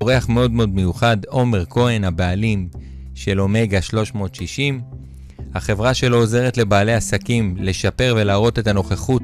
[0.00, 2.68] אורח מאוד מאוד מיוחד, עומר כהן, הבעלים
[3.14, 4.80] של אומגה 360.
[5.54, 9.22] החברה שלו עוזרת לבעלי עסקים לשפר ולהראות את הנוכחות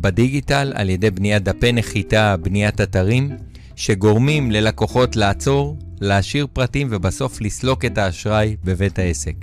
[0.00, 3.30] בדיגיטל על ידי בניית דפי נחיתה, בניית אתרים,
[3.76, 9.34] שגורמים ללקוחות לעצור, להשאיר פרטים ובסוף לסלוק את האשראי בבית העסק.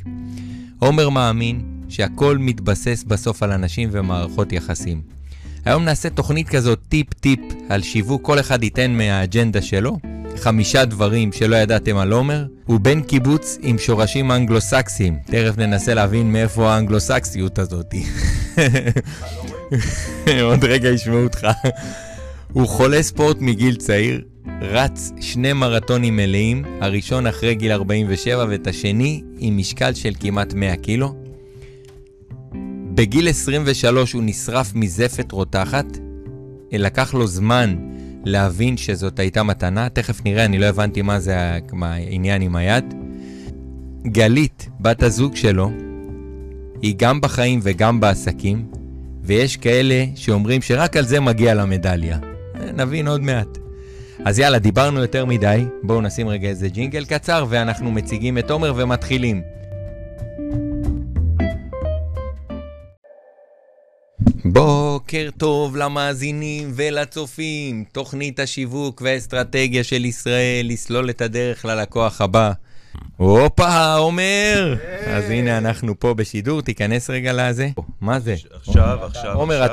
[0.80, 5.02] עומר מאמין שהכל מתבסס בסוף על אנשים ומערכות יחסים.
[5.66, 9.98] היום נעשה תוכנית כזאת טיפ-טיפ על שיווק, כל אחד ייתן מהאג'נדה שלו.
[10.36, 12.46] חמישה דברים שלא ידעתם על עומר.
[12.66, 15.18] הוא בן קיבוץ עם שורשים אנגלו-סקסיים.
[15.26, 17.94] תכף ננסה להבין מאיפה האנגלו-סקסיות הזאת.
[20.44, 21.48] עוד רגע ישמעו אותך.
[22.54, 24.22] הוא חולה ספורט מגיל צעיר,
[24.62, 30.76] רץ שני מרתונים מלאים, הראשון אחרי גיל 47 ואת השני עם משקל של כמעט 100
[30.76, 31.16] קילו.
[32.94, 35.86] בגיל 23 הוא נשרף מזפת רותחת,
[36.72, 37.76] לקח לו זמן
[38.30, 41.36] להבין שזאת הייתה מתנה, תכף נראה, אני לא הבנתי מה זה
[41.82, 42.94] העניין עם היד.
[44.06, 45.72] גלית, בת הזוג שלו,
[46.82, 48.66] היא גם בחיים וגם בעסקים,
[49.24, 52.18] ויש כאלה שאומרים שרק על זה מגיע לה מדליה.
[52.74, 53.58] נבין עוד מעט.
[54.26, 58.74] אז יאללה, דיברנו יותר מדי, בואו נשים רגע איזה ג'ינגל קצר ואנחנו מציגים את עומר
[58.76, 59.42] ומתחילים.
[64.46, 72.52] בוקר טוב למאזינים ולצופים, תוכנית השיווק והאסטרטגיה של ישראל לסלול את הדרך ללקוח הבא.
[73.18, 74.76] הופה, עומר!
[75.08, 77.70] אז הנה אנחנו פה בשידור, תיכנס רגע לזה.
[78.02, 78.36] מה זה?
[78.54, 79.66] עכשיו, עכשיו, עומר,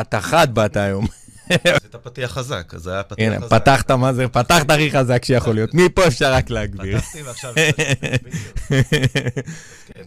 [0.00, 1.06] אתה חד באת היום.
[1.50, 3.36] עשית פתיח חזק, אז זה היה פתיח חזק.
[3.36, 5.70] הנה, פתחת מה זה, פתחת הכי חזק שיכול להיות.
[5.74, 6.98] מפה אפשר רק להגביר.
[6.98, 7.54] פתחתי ועכשיו...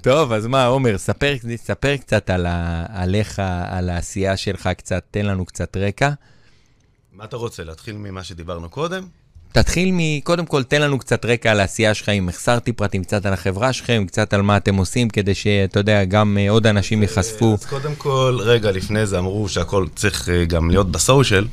[0.01, 1.35] טוב, אז מה, עומר, ספר,
[2.01, 2.29] קצת
[2.89, 6.09] עליך, על העשייה שלך קצת, תן לנו קצת רקע.
[7.11, 9.03] מה אתה רוצה, להתחיל ממה שדיברנו קודם?
[9.53, 13.33] תתחיל מקודם כל, תן לנו קצת רקע על העשייה שלך, אם החסרתי פרטים קצת על
[13.33, 17.53] החברה שלכם, קצת על מה אתם עושים, כדי שאתה יודע, גם uh, עוד אנשים ייחשפו.
[17.53, 21.45] אז קודם כל, רגע, לפני זה אמרו שהכל צריך uh, גם להיות בסושיאל.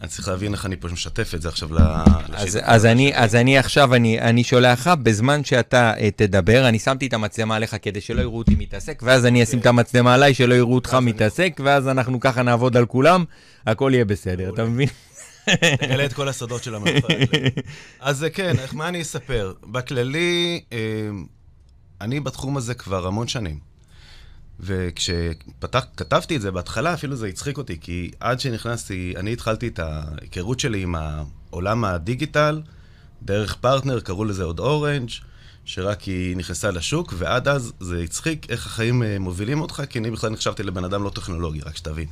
[0.00, 1.68] אני צריך להבין איך אני פה משתף את זה עכשיו
[2.32, 7.06] אז, אז, אני, אז אני עכשיו, אני, אני שולח לך, בזמן שאתה תדבר, אני שמתי
[7.06, 10.54] את המצלמה עליך כדי שלא יראו אותי מתעסק, ואז אני אשים את המצלמה עליי, שלא
[10.54, 13.24] יראו אותך מתעסק, ואז אנחנו ככה נעבוד על כולם,
[13.66, 14.88] הכל יהיה בסדר, אתה מבין?
[15.80, 17.24] תגלה את כל הסודות של המרפאה.
[18.00, 19.52] אז כן, מה אני אספר?
[19.62, 20.78] בכללי, אה,
[22.00, 23.72] אני בתחום הזה כבר המון שנים.
[24.60, 30.60] וכשכתבתי את זה בהתחלה, אפילו זה הצחיק אותי, כי עד שנכנסתי, אני התחלתי את ההיכרות
[30.60, 30.94] שלי עם
[31.50, 32.62] עולם הדיגיטל,
[33.22, 35.10] דרך פרטנר, קראו לזה עוד אורנג',
[35.64, 40.10] שרק היא נכנסה לשוק, ועד אז זה הצחיק איך החיים אה, מובילים אותך, כי אני
[40.10, 42.06] בכלל נחשבתי לבן אדם לא טכנולוגי, רק שתבין.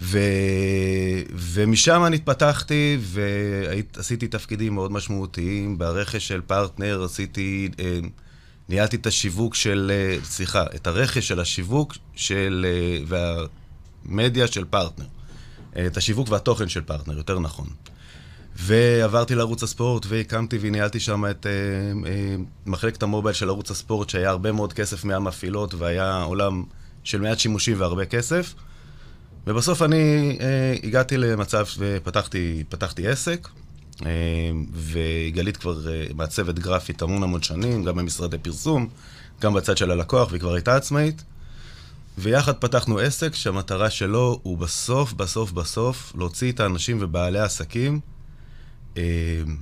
[0.00, 0.18] ו...
[1.32, 5.78] ומשם אני התפתחתי ועשיתי תפקידים מאוד משמעותיים.
[5.78, 7.98] ברכש של פרטנר עשיתי, אה,
[8.68, 13.46] ניהלתי את השיווק של, אה, סליחה, את הרכש של השיווק של, אה,
[14.06, 15.06] והמדיה של פרטנר.
[15.86, 17.66] את השיווק והתוכן של פרטנר, יותר נכון.
[18.56, 21.46] ועברתי לערוץ הספורט והקמתי וניהלתי שם את
[22.66, 26.64] מחלקת המובייל של ערוץ הספורט, שהיה הרבה מאוד כסף מהמפעילות והיה עולם
[27.04, 28.54] של מעט שימושים והרבה כסף.
[29.46, 33.48] ובסוף אני אה, הגעתי למצב ופתחתי עסק,
[34.06, 38.88] אה, וגלית כבר אה, מעצבת גרפית המון המון שנים, גם במשרדי פרסום,
[39.40, 41.22] גם בצד של הלקוח, והיא כבר הייתה עצמאית.
[42.18, 48.00] ויחד פתחנו עסק שהמטרה שלו הוא בסוף, בסוף, בסוף להוציא את האנשים ובעלי העסקים
[48.96, 49.02] אה,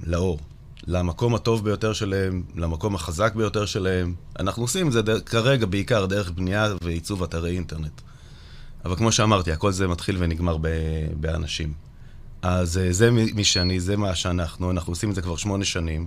[0.07, 0.39] לאור.
[0.87, 4.15] למקום הטוב ביותר שלהם, למקום החזק ביותר שלהם.
[4.39, 8.01] אנחנו עושים את זה דר, כרגע בעיקר דרך בנייה ועיצוב אתרי אינטרנט.
[8.85, 10.57] אבל כמו שאמרתי, הכל זה מתחיל ונגמר
[11.21, 11.73] באנשים.
[12.43, 16.07] אז אה, זה מי שאני, זה מה שאנחנו, אנחנו עושים את זה כבר שמונה שנים.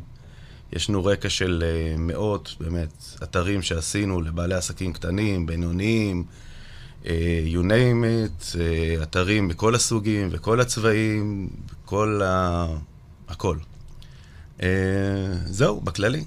[0.74, 6.24] יש לנו רקע של אה, מאות, באמת, אתרים שעשינו לבעלי עסקים קטנים, בינוניים,
[7.06, 8.56] אה, you name it,
[9.04, 11.50] אתרים בכל הסוגים וכל הצבעים,
[11.86, 12.68] כל ה...
[13.28, 13.57] הכל.
[15.45, 16.24] זהו, בכללי.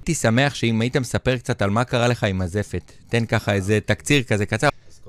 [0.00, 2.92] הייתי שמח שאם היית מספר קצת על מה קרה לך עם הזפת.
[3.08, 4.68] תן ככה איזה תקציר כזה קצר.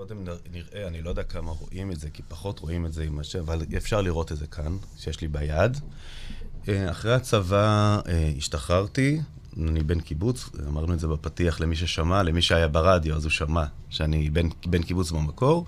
[0.09, 3.19] קודם נראה, אני לא יודע כמה רואים את זה, כי פחות רואים את זה עם
[3.19, 5.77] השם, אבל אפשר לראות את זה כאן, שיש לי ביד.
[6.67, 9.19] אה, אחרי הצבא אה, השתחררתי,
[9.57, 13.63] אני בן קיבוץ, אמרנו את זה בפתיח למי ששמע, למי שהיה ברדיו, אז הוא שמע
[13.89, 15.65] שאני בן, בן קיבוץ במקור.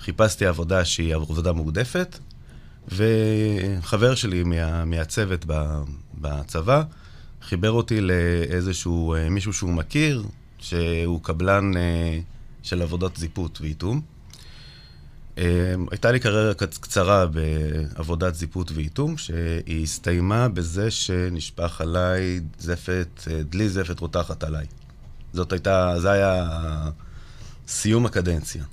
[0.00, 2.18] חיפשתי עבודה שהיא עבודה מועדפת,
[2.88, 5.44] וחבר שלי מה, מהצוות
[6.14, 6.82] בצבא
[7.42, 10.24] חיבר אותי לאיזשהו אה, מישהו שהוא מכיר,
[10.58, 11.72] שהוא קבלן...
[12.70, 14.00] של עבודות זיפות ואיתום.
[15.90, 24.00] הייתה לי קריירה קצרה בעבודת זיפות ואיתום, שהיא הסתיימה בזה שנשפך עליי זפת, דלי זפת
[24.00, 24.66] רותחת עליי.
[25.32, 26.46] זאת הייתה, זה היה
[27.68, 28.64] סיום הקדנציה.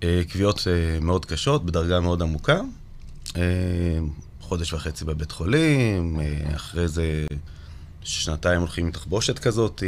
[0.00, 0.66] קביעות
[1.00, 2.60] מאוד קשות, בדרגה מאוד עמוקה.
[4.40, 6.20] חודש וחצי בבית חולים,
[6.56, 7.26] אחרי זה
[8.02, 9.82] שנתיים הולכים עם תחבושת כזאת,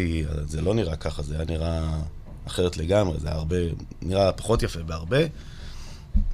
[0.46, 1.98] זה לא נראה ככה, זה היה נראה
[2.46, 3.56] אחרת לגמרי, זה הרבה,
[4.02, 5.18] נראה פחות יפה בהרבה.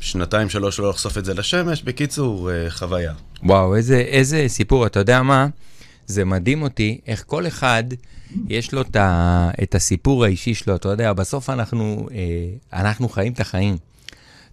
[0.01, 3.13] שנתיים, שלוש לא לחשוף את זה לשמש, בקיצור, אה, חוויה.
[3.43, 5.47] וואו, איזה, איזה סיפור, אתה יודע מה?
[6.07, 7.85] זה מדהים אותי איך כל אחד,
[8.49, 8.83] יש לו
[9.63, 13.77] את הסיפור האישי שלו, אתה יודע, בסוף אנחנו, אה, אנחנו חיים את החיים.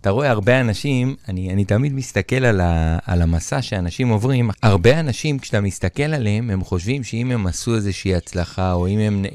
[0.02, 5.00] אתה רואה הרבה אנשים, אני, אני תמיד מסתכל על, ה, על המסע שאנשים עוברים, הרבה
[5.00, 9.26] אנשים, כשאתה מסתכל עליהם, הם חושבים שאם הם עשו איזושהי הצלחה, או אם הם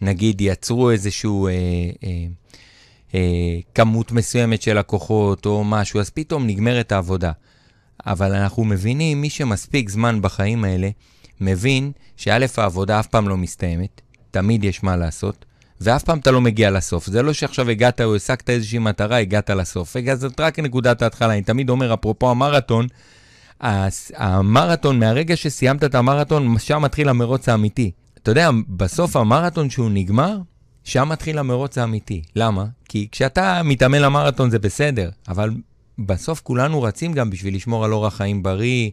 [0.00, 1.46] נגיד יצרו איזשהו...
[1.46, 1.52] אה,
[2.04, 2.26] אה,
[3.14, 7.32] אה, כמות מסוימת של לקוחות או משהו, אז פתאום נגמרת העבודה.
[8.06, 10.88] אבל אנחנו מבינים, מי שמספיק זמן בחיים האלה,
[11.40, 14.00] מבין שא', העבודה אף פעם לא מסתיימת,
[14.30, 15.44] תמיד יש מה לעשות,
[15.80, 17.06] ואף פעם אתה לא מגיע לסוף.
[17.06, 19.96] זה לא שעכשיו הגעת או השגת איזושהי מטרה, הגעת לסוף.
[19.96, 21.32] רגע, זאת רק נקודת ההתחלה.
[21.32, 22.86] אני תמיד אומר, אפרופו המרתון,
[24.16, 27.90] המרתון, מהרגע שסיימת את המרתון, שם מתחיל המרוץ האמיתי.
[28.26, 30.38] אתה יודע, בסוף המרתון שהוא נגמר,
[30.84, 32.22] שם מתחיל המרוץ האמיתי.
[32.36, 32.66] למה?
[32.88, 35.50] כי כשאתה מתאמן למרתון זה בסדר, אבל
[35.98, 38.90] בסוף כולנו רצים גם בשביל לשמור על אורח חיים בריא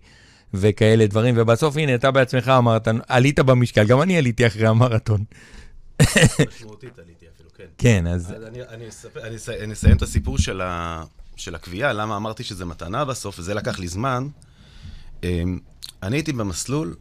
[0.54, 5.24] וכאלה דברים, ובסוף הנה, אתה בעצמך אמרת, עלית במשקל, גם אני עליתי אחרי המרתון.
[6.02, 7.66] משמעותית עליתי אפילו, כן.
[7.78, 8.34] כן, אז...
[8.48, 11.04] אני, אני, אספר, אני, אני אסיים את הסיפור של, ה,
[11.36, 14.28] של הקביעה, למה אמרתי שזה מתנה בסוף, וזה לקח לי זמן.
[15.24, 15.60] אמ,
[16.04, 16.96] אני הייתי במסלול,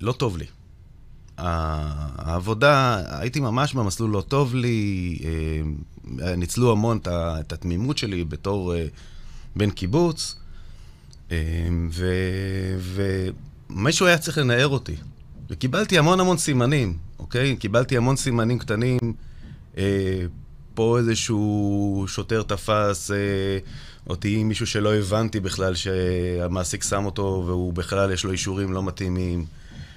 [0.00, 0.46] לא טוב לי.
[1.38, 5.18] העבודה, הייתי ממש במסלול לא טוב לי,
[6.22, 8.86] אה, ניצלו המון את התמימות שלי בתור אה,
[9.56, 10.36] בן קיבוץ,
[11.30, 11.36] אה,
[13.70, 14.94] ומישהו היה צריך לנער אותי.
[15.50, 17.56] וקיבלתי המון המון סימנים, אוקיי?
[17.56, 18.98] קיבלתי המון סימנים קטנים.
[20.74, 23.10] פה איזשהו שוטר תפס
[24.06, 29.44] אותי, מישהו שלא הבנתי בכלל שהמעסיק שם אותו והוא בכלל יש לו אישורים לא מתאימים.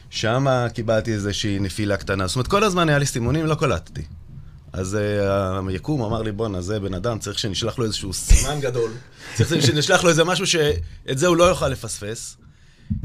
[0.10, 2.28] שם קיבלתי איזושהי נפילה קטנה.
[2.28, 4.02] זאת אומרת, כל הזמן היה לי סימונים, לא קלטתי.
[4.74, 4.98] אז
[5.66, 8.92] uh, היקום אמר לי, בואנה, זה בן אדם, צריך שנשלח לו איזשהו סימן גדול.
[9.36, 12.38] צריך שנשלח לו איזה משהו שאת זה הוא לא יוכל לפספס.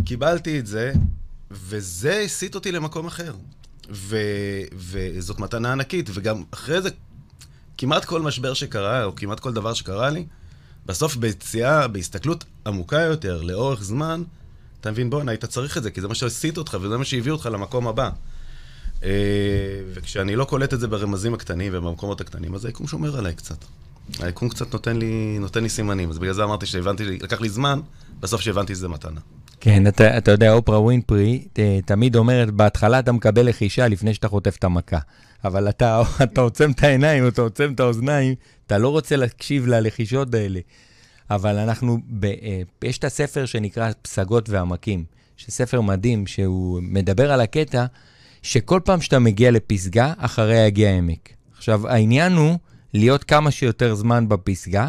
[0.04, 0.92] קיבלתי את זה,
[1.50, 3.34] וזה הסיט אותי למקום אחר.
[3.90, 4.16] ו,
[4.72, 6.88] וזאת מתנה ענקית, וגם אחרי זה,
[7.78, 10.26] כמעט כל משבר שקרה, או כמעט כל דבר שקרה לי,
[10.86, 14.22] בסוף ביציאה, בהסתכלות עמוקה יותר, לאורך זמן,
[14.84, 17.32] אתה מבין, בואנה, היית צריך את זה, כי זה מה שהסיט אותך וזה מה שהביא
[17.32, 18.10] אותך למקום הבא.
[19.04, 19.10] אה,
[19.94, 23.56] וכשאני לא קולט את זה ברמזים הקטנים ובמקומות הקטנים, אז היקום שומר עליי קצת.
[24.20, 27.80] היקום קצת נותן לי, נותן לי סימנים, אז בגלל זה אמרתי שהבנתי, לקח לי זמן,
[28.20, 29.20] בסוף שהבנתי שזה מתנה.
[29.60, 31.48] כן, אתה, אתה יודע, אופרה ווינפרי
[31.86, 34.98] תמיד אומרת, בהתחלה אתה מקבל לחישה לפני שאתה חוטף את המכה.
[35.44, 38.34] אבל אתה, אתה עוצם את העיניים, אתה עוצם את האוזניים,
[38.66, 40.60] אתה לא רוצה להקשיב ללחישות האלה.
[41.30, 45.04] אבל אנחנו, ב, אה, יש את הספר שנקרא פסגות ועמקים,
[45.36, 47.86] שספר מדהים, שהוא מדבר על הקטע
[48.42, 51.28] שכל פעם שאתה מגיע לפסגה, אחריה יגיע עמק.
[51.56, 52.58] עכשיו, העניין הוא
[52.94, 54.88] להיות כמה שיותר זמן בפסגה,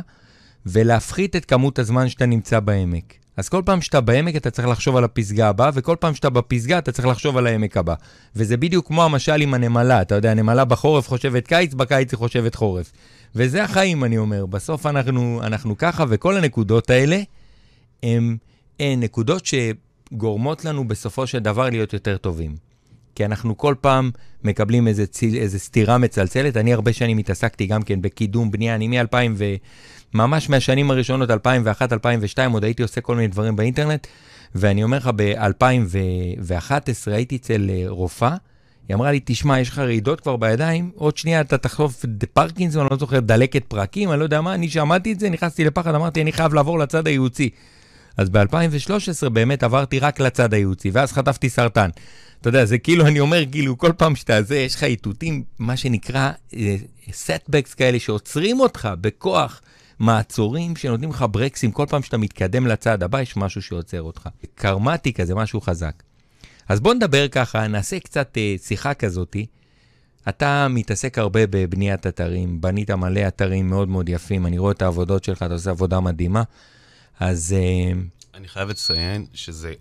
[0.66, 3.14] ולהפחית את כמות הזמן שאתה נמצא בעמק.
[3.38, 6.78] אז כל פעם שאתה בעמק אתה צריך לחשוב על הפסגה הבאה, וכל פעם שאתה בפסגה
[6.78, 7.94] אתה צריך לחשוב על העמק הבא.
[8.36, 12.56] וזה בדיוק כמו המשל עם הנמלה, אתה יודע, הנמלה בחורף חושבת קיץ, בקיץ היא חושבת
[12.56, 12.92] חורף.
[13.36, 14.46] וזה החיים, אני אומר.
[14.46, 17.22] בסוף אנחנו, אנחנו ככה, וכל הנקודות האלה
[18.04, 18.38] הן
[18.80, 22.65] נקודות שגורמות לנו בסופו של דבר להיות יותר טובים.
[23.16, 24.12] כי אנחנו כל פעם
[24.44, 26.58] מקבלים איזה, ציל, איזה סתירה מצלצלת.
[26.58, 29.46] אני הרבה שנים התעסקתי גם כן בקידום בנייה, אני מ-2000 ו...
[30.16, 34.08] ממש מהשנים הראשונות, 2001, 2002, עוד הייתי עושה כל מיני דברים באינטרנט,
[34.56, 38.36] ואני אומר לך, ב-2011 הייתי אצל אה, רופאה,
[38.88, 42.90] היא אמרה לי, תשמע, יש לך רעידות כבר בידיים, עוד שנייה אתה תחטוף פרקינסון, אני
[42.92, 46.22] לא זוכר, דלקת פרקים, אני לא יודע מה, אני שמעתי את זה, נכנסתי לפחד, אמרתי,
[46.22, 47.50] אני חייב לעבור לצד הייעוצי.
[48.18, 51.90] אז ב-2013 באמת עברתי רק לצד הייעוצי, ואז חטפתי סרטן.
[52.46, 55.78] אתה יודע, זה כאילו, אני אומר, כאילו, כל פעם שאתה זה, יש לך איתותים, מה
[55.78, 56.32] שנקרא,
[57.12, 59.62] setbacks אה, כאלה שעוצרים אותך בכוח.
[60.00, 64.30] מעצורים שנותנים לך ברקסים כל פעם שאתה מתקדם לצד הבא, יש משהו שעוצר אותך.
[64.56, 66.04] קרמטי כזה, משהו חזק.
[66.70, 69.46] אז בוא נדבר ככה, נעשה קצת אה, שיחה כזאתי.
[70.30, 75.24] אתה מתעסק הרבה בבניית אתרים, בנית מלא אתרים מאוד מאוד יפים, אני רואה את העבודות
[75.24, 76.44] שלך, אתה עושה עבודה מדהימה.
[77.20, 77.56] אז...
[77.58, 78.02] אה,
[78.34, 79.74] אני חייב לציין שזה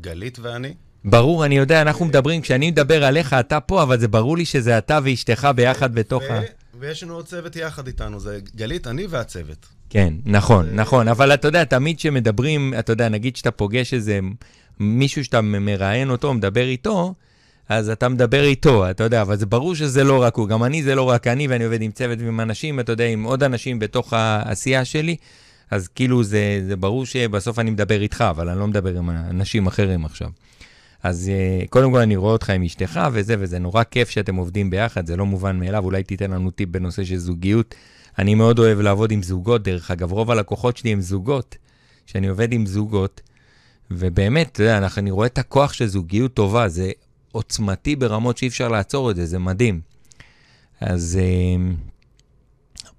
[0.00, 0.74] גלית ואני.
[1.04, 4.78] ברור, אני יודע, אנחנו מדברים, כשאני מדבר עליך, אתה פה, אבל זה ברור לי שזה
[4.78, 6.40] אתה ואשתך ביחד בתוך ה...
[6.80, 9.66] ויש לנו עוד צוות יחד איתנו, זה גלית, אני והצוות.
[9.90, 14.20] כן, נכון, נכון, אבל אתה יודע, תמיד כשמדברים, אתה יודע, נגיד שאתה פוגש איזה
[14.80, 17.14] מישהו שאתה מראיין אותו, מדבר איתו,
[17.68, 20.82] אז אתה מדבר איתו, אתה יודע, אבל זה ברור שזה לא רק הוא, גם אני
[20.82, 23.78] זה לא רק אני, ואני עובד עם צוות ועם אנשים, אתה יודע, עם עוד אנשים
[23.78, 25.16] בתוך העשייה שלי,
[25.70, 29.66] אז כאילו זה, זה ברור שבסוף אני מדבר איתך, אבל אני לא מדבר עם אנשים
[29.66, 30.28] אחרים עכשיו.
[31.04, 34.70] אז uh, קודם כל אני רואה אותך עם אשתך וזה, וזה נורא כיף שאתם עובדים
[34.70, 37.74] ביחד, זה לא מובן מאליו, אולי תיתן לנו טיפ בנושא של זוגיות.
[38.18, 41.56] אני מאוד אוהב לעבוד עם זוגות, דרך אגב, רוב הלקוחות שלי הם זוגות,
[42.06, 43.20] שאני עובד עם זוגות,
[43.90, 46.90] ובאמת, אתה יודע, אני רואה את הכוח של זוגיות טובה, זה
[47.32, 49.80] עוצמתי ברמות שאי אפשר לעצור את זה, זה מדהים.
[50.80, 51.74] אז uh,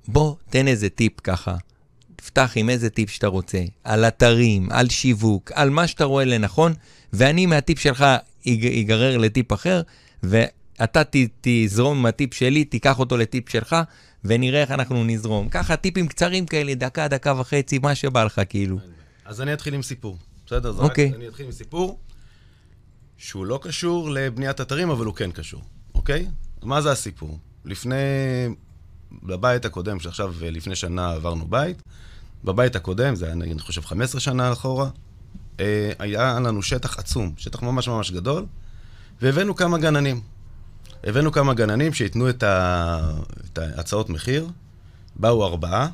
[0.07, 1.55] בוא, תן איזה טיפ ככה.
[2.15, 6.74] תפתח עם איזה טיפ שאתה רוצה, על אתרים, על שיווק, על מה שאתה רואה לנכון,
[7.13, 8.05] ואני מהטיפ שלך
[8.81, 9.81] אגרר לטיפ אחר,
[10.24, 13.75] ואתה ת, תזרום עם הטיפ שלי, תיקח אותו לטיפ שלך,
[14.25, 15.50] ונראה איך אנחנו נזרום.
[15.50, 18.79] ככה טיפים קצרים כאלה, דקה, דקה וחצי, מה שבא לך כאילו.
[19.25, 20.74] אז אני אתחיל עם סיפור, בסדר?
[20.77, 21.12] אוקיי.
[21.12, 21.15] Okay.
[21.15, 22.00] אני אתחיל עם סיפור
[23.17, 25.62] שהוא לא קשור לבניית אתרים, אבל הוא כן קשור,
[25.95, 26.27] אוקיי?
[26.63, 27.39] מה זה הסיפור?
[27.65, 27.95] לפני,
[29.24, 31.81] בבית הקודם, שעכשיו לפני שנה עברנו בית,
[32.43, 34.89] בבית הקודם, זה היה אני חושב 15 שנה אחורה,
[35.59, 38.45] אה, היה לנו שטח עצום, שטח ממש ממש גדול,
[39.21, 40.21] והבאנו כמה גננים.
[41.03, 43.12] הבאנו כמה גננים שייתנו את, ה...
[43.45, 44.47] את ההצעות מחיר,
[45.15, 45.88] באו ארבעה,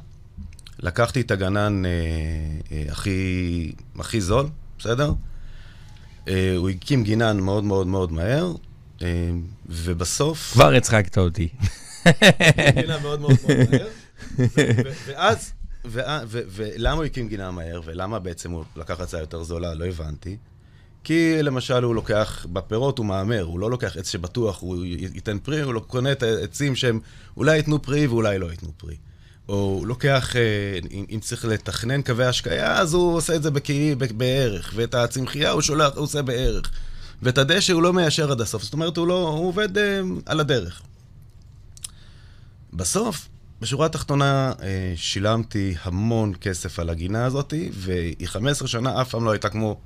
[0.80, 1.92] לקחתי את הגנן אה,
[2.72, 4.48] אה, הכי, הכי זול,
[4.80, 5.14] בסדר?
[6.28, 8.54] אה, הוא הקים גינן מאוד מאוד מאוד מהר,
[9.02, 9.08] אה,
[9.70, 10.52] ובסוף...
[10.54, 11.48] כבר הצחקת אותי.
[12.76, 13.88] גינן מאוד מאוד מאוד מהר,
[15.08, 15.54] ואז...
[15.86, 20.38] ולמה הוא הקים גינה מהר, ולמה בעצם הוא לקח הצעה יותר זולה, לא הבנתי.
[21.04, 25.62] כי למשל הוא לוקח, בפירות הוא מהמר, הוא לא לוקח עץ שבטוח הוא ייתן פרי,
[25.62, 27.00] הוא לא קונה את העצים שהם
[27.38, 28.96] אולי ייתנו פרי ואולי לא ייתנו פרי.
[29.50, 33.96] או הוא לוקח, אה, אם צריך לתכנן קווי השקיה, אז הוא עושה את זה בקי,
[33.96, 36.72] בערך, ואת הצמחייה הוא שולח, הוא עושה בערך.
[37.22, 40.40] ואת הדשא הוא לא מיישר עד הסוף, זאת אומרת, הוא, לא, הוא עובד אה, על
[40.40, 40.82] הדרך.
[42.74, 43.28] בסוף,
[43.62, 49.32] בשורה התחתונה, אה, שילמתי המון כסף על הגינה הזאת, והיא 15 שנה אף פעם לא
[49.32, 49.80] הייתה כמו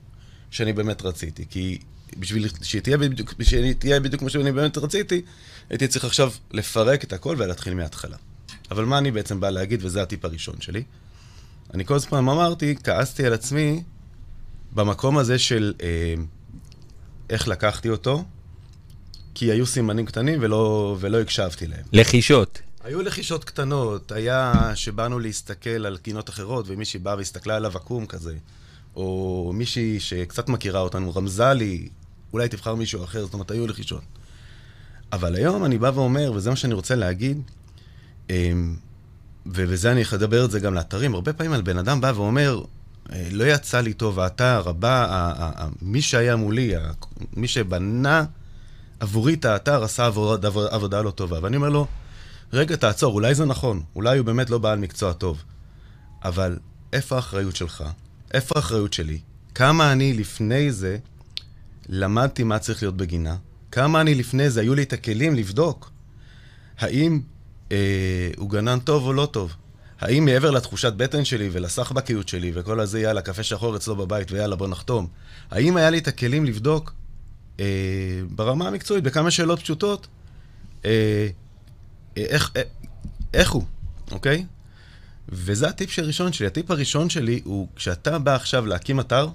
[0.52, 1.46] שאני באמת רציתי.
[1.50, 1.80] כי
[2.18, 5.22] בשביל שהיא תהיה בדיוק, שהיא תהיה בדיוק כמו שאני באמת רציתי,
[5.70, 8.18] הייתי צריך עכשיו לפרק את הכל ולהתחיל מההתחלה.
[8.72, 10.84] אבל מה אני בעצם בא להגיד, וזה הטיפ הראשון שלי?
[11.74, 13.84] אני כל הזמן אמרתי, כעסתי על עצמי
[14.74, 16.14] במקום הזה של אה,
[17.30, 18.24] איך לקחתי אותו,
[19.34, 21.84] כי היו סימנים קטנים ולא, ולא הקשבתי להם.
[21.94, 22.62] לחישות.
[22.86, 28.36] היו לחישות קטנות, היה שבאנו להסתכל על קינות אחרות, ומישהי באה והסתכלה עליו עקום כזה,
[28.96, 31.90] או מישהי שקצת מכירה אותנו רמזה לי,
[32.34, 34.02] אולי תבחר מישהו אחר, זאת אומרת, היו לחישות.
[35.12, 37.42] אבל היום אני בא ואומר, וזה מה שאני רוצה להגיד,
[38.30, 38.76] אמ,
[39.46, 42.62] ובזה אני אדבר את זה גם לאתרים, הרבה פעמים על בן אדם בא ואומר,
[43.12, 46.74] אה, לא יצא לי טוב האתר, הבא, מי שהיה מולי,
[47.34, 48.26] מי שבנה
[49.00, 51.40] עבורי את האתר, עשה עבודה, עבודה לא טובה.
[51.42, 51.88] ואני אומר לו,
[52.56, 55.44] רגע, תעצור, אולי זה נכון, אולי הוא באמת לא בעל מקצוע טוב,
[56.24, 56.58] אבל
[56.94, 57.84] איפה האחריות שלך?
[58.34, 59.20] איפה האחריות שלי?
[59.56, 60.98] כמה אני לפני זה
[61.90, 63.36] למדתי מה צריך להיות בגינה?
[63.72, 65.92] כמה אני לפני זה, היו לי את הכלים לבדוק
[66.80, 67.22] האם
[67.72, 69.56] אה, הוא גנן טוב או לא טוב?
[70.00, 74.56] האם מעבר לתחושת בטן שלי ולסחבקיות שלי וכל הזה, יאללה, קפה שחור אצלו בבית ויאללה,
[74.56, 75.08] בוא נחתום,
[75.52, 76.94] האם היה לי את הכלים לבדוק
[77.60, 77.66] אה,
[78.30, 80.08] ברמה המקצועית, בכמה שאלות פשוטות,
[80.86, 81.28] אה,
[82.18, 82.62] איך, אה,
[83.34, 83.64] איך הוא,
[84.12, 84.46] אוקיי?
[85.30, 86.48] וזה הטיפ הראשון שלי.
[86.48, 89.28] הטיפ הראשון שלי הוא, כשאתה בא עכשיו להקים אתר,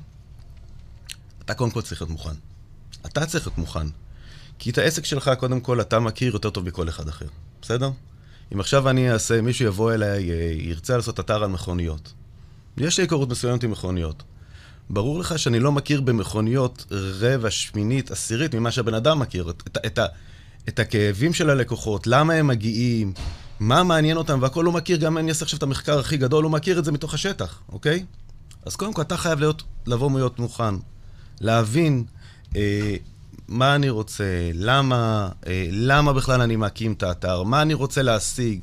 [1.44, 2.34] אתה קודם כל צריך להיות מוכן.
[3.06, 3.86] אתה צריך להיות מוכן.
[4.58, 7.26] כי את העסק שלך, קודם כל, אתה מכיר יותר טוב מכל אחד אחר,
[7.62, 7.90] בסדר?
[8.54, 12.12] אם עכשיו אני אעשה, מישהו יבוא אליי, אה, ירצה לעשות אתר על מכוניות.
[12.76, 14.22] יש לי היכרות מסוימת עם מכוניות.
[14.90, 19.50] ברור לך שאני לא מכיר במכוניות רבע, שמינית, עשירית ממה שהבן אדם מכיר.
[19.50, 19.98] את, את, את,
[20.70, 23.12] את הכאבים של הלקוחות, למה הם מגיעים,
[23.60, 26.44] מה מעניין אותם, והכל הוא מכיר, גם אם אני אעשה עכשיו את המחקר הכי גדול,
[26.44, 28.04] הוא מכיר את זה מתוך השטח, אוקיי?
[28.66, 30.74] אז קודם כל, אתה חייב להיות, לבוא להיות מוכן,
[31.40, 32.04] להבין
[32.56, 32.96] אה,
[33.48, 38.60] מה אני רוצה, למה, אה, למה בכלל אני מקים את האתר, מה אני רוצה להשיג.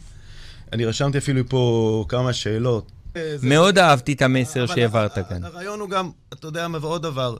[0.74, 2.92] אני רשמתי אפילו פה כמה שאלות.
[3.16, 3.86] אה, מאוד זה...
[3.86, 5.44] אהבתי את המסר שהעברת כאן.
[5.44, 7.38] הרעיון הוא גם, אתה יודע, ועוד דבר,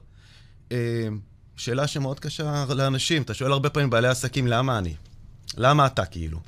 [0.72, 1.08] אה,
[1.58, 3.22] שאלה שמאוד קשה לאנשים.
[3.22, 4.94] אתה שואל הרבה פעמים בעלי עסקים, למה אני?
[5.56, 6.38] למה אתה כאילו?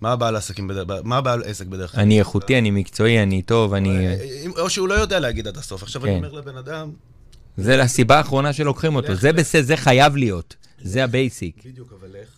[0.00, 0.70] מה הבעל עסקים?
[1.04, 2.00] מה הבעל עסק בדרך כלל?
[2.00, 4.06] אני איכותי, אני מקצועי, אני טוב, אני...
[4.58, 5.82] או שהוא לא יודע להגיד עד הסוף.
[5.82, 6.16] עכשיו אני כן.
[6.16, 6.92] אומר לבן אדם...
[7.56, 9.14] זה הסיבה האחרונה שלוקחים אותו.
[9.14, 10.56] זה בסדר, זה חייב להיות.
[10.82, 11.64] זה ה basic.
[11.66, 12.28] בדיוק, אבל לך.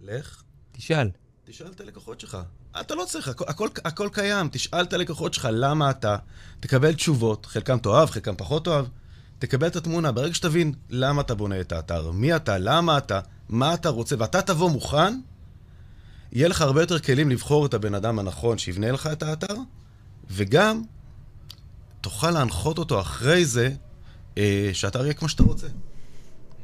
[0.00, 0.42] לך.
[0.72, 1.10] תשאל.
[1.44, 2.38] תשאל את הלקוחות שלך.
[2.80, 4.48] אתה לא צריך, הכל, הכל, הכל קיים.
[4.52, 6.16] תשאל את הלקוחות שלך למה אתה,
[6.60, 8.84] תקבל תשובות, חלקם תאהב, חלקם פחות תאהב.
[9.42, 10.12] תקבל את התמונה.
[10.12, 14.42] ברגע שתבין למה אתה בונה את האתר, מי אתה, למה אתה, מה אתה רוצה, ואתה
[14.42, 15.20] תבוא מוכן,
[16.32, 19.54] יהיה לך הרבה יותר כלים לבחור את הבן אדם הנכון שיבנה לך את האתר,
[20.30, 20.82] וגם
[22.00, 23.70] תוכל להנחות אותו אחרי זה,
[24.38, 25.66] אה, שהאתר יהיה כמו שאתה רוצה.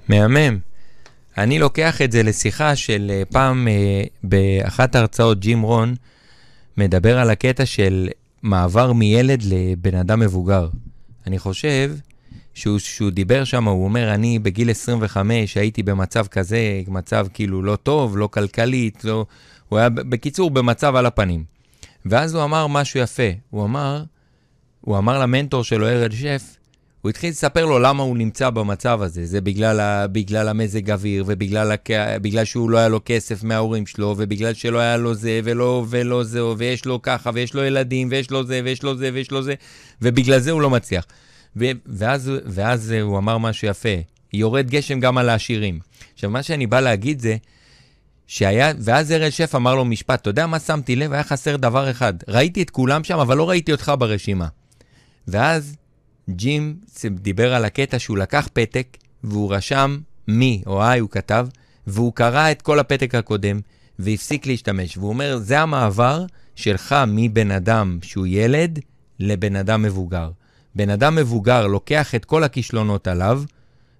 [0.09, 0.59] מהמם.
[1.39, 5.95] אני לוקח את זה לשיחה של אה, פעם אה, באחת ההרצאות, ג'ים רון
[6.77, 8.09] מדבר על הקטע של
[8.43, 10.69] מעבר מילד לבן אדם מבוגר.
[11.27, 11.91] אני חושב
[12.59, 17.77] שהוא, שהוא דיבר שם, הוא אומר, אני בגיל 25 הייתי במצב כזה, מצב כאילו לא
[17.77, 19.27] טוב, לא כלכלית, לא...
[19.69, 21.45] הוא היה בקיצור במצב על הפנים.
[22.07, 24.03] ואז הוא אמר משהו יפה, הוא אמר,
[24.81, 26.57] הוא אמר למנטור שלו, ארד שף,
[27.03, 29.27] הוא התחיל לספר לו למה הוא נמצא במצב הזה.
[29.27, 31.91] זה בגלל, ה, בגלל המזג אוויר, ובגלל הכ...
[32.23, 36.25] בגלל שהוא לא היה לו כסף מההורים שלו, ובגלל שלא היה לו זה, ולא, ולא
[36.25, 39.43] זה, ויש לו ככה, ויש לו ילדים, ויש לו זה, ויש לו זה, ויש לו
[39.43, 39.55] זה,
[40.03, 41.05] ובגלל זה הוא לא מצליח.
[41.57, 41.65] ו...
[41.87, 43.89] ואז, ואז הוא אמר משהו יפה,
[44.33, 45.81] יורד גשם גם על העשירים.
[46.15, 47.37] עכשיו, מה שאני בא להגיד זה,
[48.27, 51.13] שהיה, ואז ארז שף אמר לו משפט, אתה יודע מה שמתי לב?
[51.13, 52.15] היה חסר דבר אחד.
[52.29, 54.49] ראיתי את כולם שם, אבל לא ראיתי אותך ברשימה.
[55.29, 55.77] ואז
[56.31, 56.77] ג'ים
[57.11, 61.49] דיבר על הקטע שהוא לקח פתק, והוא רשם מי או איי הוא כתב,
[61.87, 63.61] והוא קרא את כל הפתק הקודם,
[63.99, 64.97] והפסיק להשתמש.
[64.97, 66.25] והוא אומר, זה המעבר
[66.55, 68.79] שלך מבן אדם שהוא ילד
[69.19, 70.31] לבן אדם מבוגר.
[70.79, 73.43] בן אדם מבוגר לוקח את כל הכישלונות עליו,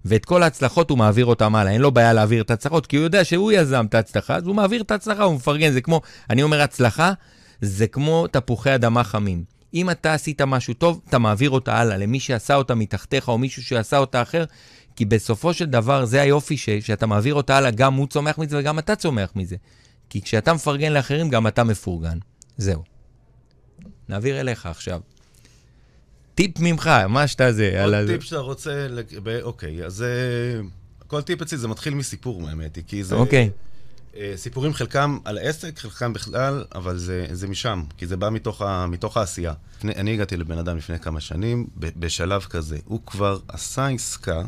[0.05, 1.73] ואת כל ההצלחות הוא מעביר אותם הלאה.
[1.73, 4.55] אין לו בעיה להעביר את ההצלחות, כי הוא יודע שהוא יזם את ההצלחה, אז הוא
[4.55, 5.73] מעביר את ההצלחה, הוא מפרגן.
[5.73, 7.13] זה כמו, אני אומר הצלחה,
[7.61, 9.45] זה כמו תפוחי אדמה חמים.
[9.75, 13.63] אם אתה עשית משהו טוב, אתה מעביר אותה הלאה למי שעשה אותה מתחתיך או מישהו
[13.63, 14.45] שעשה אותה אחר,
[14.97, 18.59] כי בסופו של דבר זה היופי ש, שאתה מעביר אותה הלאה, גם הוא צומח מזה
[18.59, 19.57] וגם אתה צומח מזה.
[20.11, 22.19] כי כשאתה מפרגן לאחרים, גם אתה מפורגן.
[22.57, 22.83] זהו.
[24.09, 25.01] נעביר אליך עכשיו.
[26.39, 27.85] טיפ ממך, מה שאתה זה.
[27.85, 28.87] עוד טיפ שאתה רוצה,
[29.43, 30.05] אוקיי, אז
[31.07, 33.15] כל טיפ אצלי זה מתחיל מסיפור, האמת היא, כי זה...
[33.15, 33.51] אוקיי.
[34.17, 38.63] אה, סיפורים חלקם על העסק, חלקם בכלל, אבל זה, זה משם, כי זה בא מתוך,
[38.63, 39.53] ה, מתוך העשייה.
[39.79, 42.79] לפני, אני הגעתי לבן אדם לפני כמה שנים, ב, בשלב כזה.
[42.85, 44.43] הוא כבר עשה עסקה,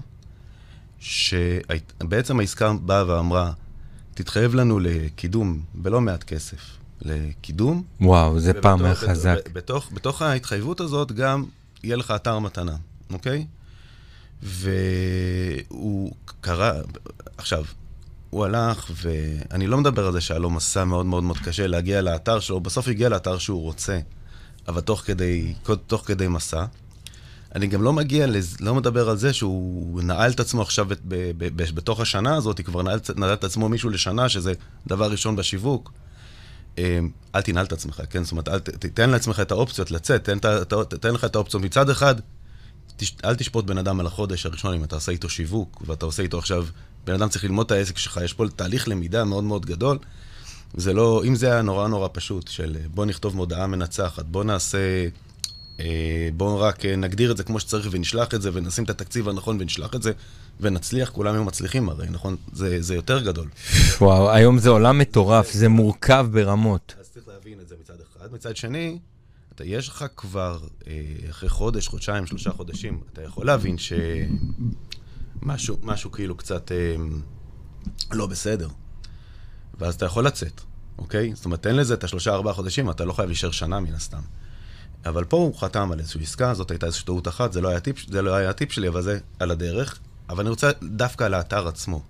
[1.01, 3.53] שבעצם העסקה באה ואמרה,
[4.15, 6.61] תתחייב לנו לקידום בלא מעט כסף.
[7.03, 7.83] לקידום.
[8.01, 9.39] וואו, זה פעם היה חזק.
[9.53, 11.45] בתוך, בתוך ההתחייבות הזאת גם
[11.85, 12.77] יהיה לך אתר מתנה,
[13.13, 13.47] אוקיי?
[14.43, 16.73] והוא קרא,
[17.37, 17.65] עכשיו,
[18.31, 22.01] הוא הלך, ואני לא מדבר על זה שהיה לו מסע מאוד מאוד מאוד קשה להגיע
[22.03, 23.99] לאתר שלו, בסוף הגיע לאתר שהוא רוצה,
[24.69, 25.55] אבל תוך כדי,
[25.87, 26.65] תוך כדי מסע.
[27.55, 28.57] אני גם לא מגיע, לז...
[28.61, 32.61] לא מדבר על זה שהוא נעל את עצמו עכשיו ב, ב, ב, בתוך השנה הזאת,
[32.61, 34.53] כבר נעל, נעל את עצמו מישהו לשנה, שזה
[34.87, 35.93] דבר ראשון בשיווק.
[36.79, 38.25] אמ, אל תנעל את עצמך, כן?
[38.25, 40.57] זאת אומרת, אל, תתן לעצמך את האופציות לצאת, תן, תן,
[41.01, 41.63] תן לך את האופציות.
[41.63, 42.15] מצד אחד,
[42.97, 46.23] תש, אל תשפוט בן אדם על החודש הראשון אם אתה עושה איתו שיווק, ואתה עושה
[46.23, 46.67] איתו עכשיו
[47.05, 49.99] בן אדם צריך ללמוד את העסק שלך, יש פה תהליך למידה מאוד מאוד גדול.
[50.75, 55.09] זה לא, אם זה היה נורא נורא פשוט, של בוא נכתוב מודעה מנצחת, בוא נעשה,
[55.81, 59.29] אה, בוא רק אה, נגדיר את זה כמו שצריך ונשלח את זה, ונשים את התקציב
[59.29, 60.13] הנכון ונשלח את זה,
[60.61, 62.37] ונצליח, כולם היו מצליחים הרי, נכון?
[62.53, 63.49] זה, זה יותר גדול.
[64.01, 66.95] וואו, היום זה עולם מטורף, זה מורכב ברמות.
[67.01, 68.33] אז צריך להבין את זה מצד אחד.
[68.33, 68.99] מצד שני,
[69.55, 73.93] אתה, יש לך כבר, אה, אחרי חודש, חודשיים, שלושה חודשים, אתה יכול להבין ש...
[75.43, 76.97] משהו, משהו כאילו קצת אה,
[78.13, 78.69] לא בסדר.
[79.79, 80.61] ואז אתה יכול לצאת,
[80.99, 81.35] אוקיי?
[81.35, 84.21] זאת אומרת, תן לזה את השלושה ארבעה חודשים, אתה לא חייב להישאר שנה מן הסתם.
[85.07, 87.81] אבל פה הוא חתם על איזושהי עסקה, זאת הייתה איזושהי טעות אחת, זה לא, היה
[87.81, 89.99] טיפ, זה לא היה הטיפ שלי, אבל זה על הדרך.
[90.31, 92.03] אבל אני רוצה דווקא על האתר עצמו.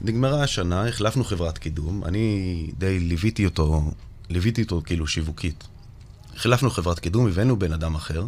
[0.00, 3.90] נגמרה השנה, החלפנו חברת קידום, אני די ליוויתי אותו,
[4.28, 5.64] ליוויתי אותו כאילו שיווקית.
[6.36, 8.26] החלפנו חברת קידום, הבאנו בן אדם אחר,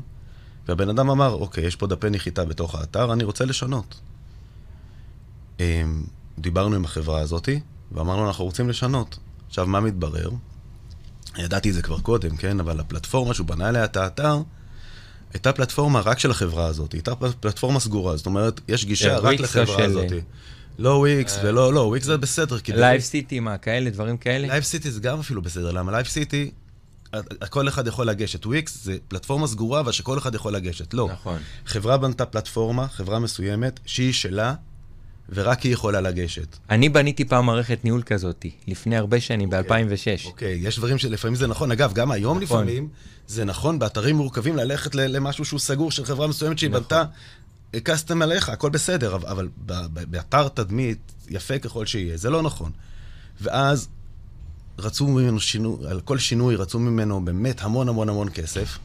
[0.68, 4.00] והבן אדם אמר, אוקיי, יש פה דפי נחיתה בתוך האתר, אני רוצה לשנות.
[5.60, 6.04] אמ,
[6.38, 7.60] דיברנו עם החברה הזאתי,
[7.92, 9.18] ואמרנו, אנחנו רוצים לשנות.
[9.48, 10.30] עכשיו, מה מתברר?
[11.38, 12.60] ידעתי את זה כבר קודם, כן?
[12.60, 14.42] אבל הפלטפורמה שהוא בנה עליה את האתר,
[15.34, 19.84] הייתה פלטפורמה רק של החברה הזאת, הייתה פלטפורמה סגורה, זאת אומרת, יש גישה רק לחברה
[19.84, 20.12] הזאת.
[20.78, 22.56] לא וויקס ולא, לא, וויקס זה בסדר.
[22.68, 24.46] Livecity, מה, כאלה, דברים כאלה?
[24.46, 26.50] Livecity זה גם אפילו בסדר, למה Livecity
[27.50, 28.46] כל אחד יכול לגשת.
[28.46, 30.94] וויקס זה פלטפורמה סגורה, אבל שכל אחד יכול לגשת.
[30.94, 31.08] לא.
[31.12, 31.38] נכון.
[31.66, 34.54] חברה בנתה פלטפורמה, חברה מסוימת, שהיא שלה,
[35.28, 36.56] ורק היא יכולה לגשת.
[36.70, 39.56] אני בניתי פעם מערכת ניהול כזאת, לפני הרבה שנים, okay.
[39.56, 39.84] אוקיי.
[39.84, 40.26] ב-2006.
[40.26, 40.68] אוקיי, okay.
[40.68, 41.70] יש דברים שלפעמים זה נכון.
[41.70, 42.66] אגב, גם היום נכון.
[42.66, 42.88] לפעמים,
[43.26, 46.82] זה נכון באתרים מורכבים ללכת למשהו שהוא סגור של חברה מסוימת שהיא נכון.
[46.82, 47.04] בנתה
[47.82, 49.48] קסטם עליך, הכל בסדר, אבל
[50.10, 52.72] באתר תדמית, יפה ככל שיהיה, זה לא נכון.
[53.40, 53.88] ואז
[54.78, 58.78] רצו ממנו שינוי, על כל שינוי רצו ממנו באמת המון המון המון כסף,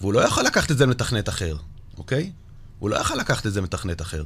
[0.00, 1.56] והוא לא יכול לקחת את זה מתכנת אחר,
[1.98, 2.32] אוקיי?
[2.78, 4.24] הוא לא יכול לקחת את זה מתכנת אחר.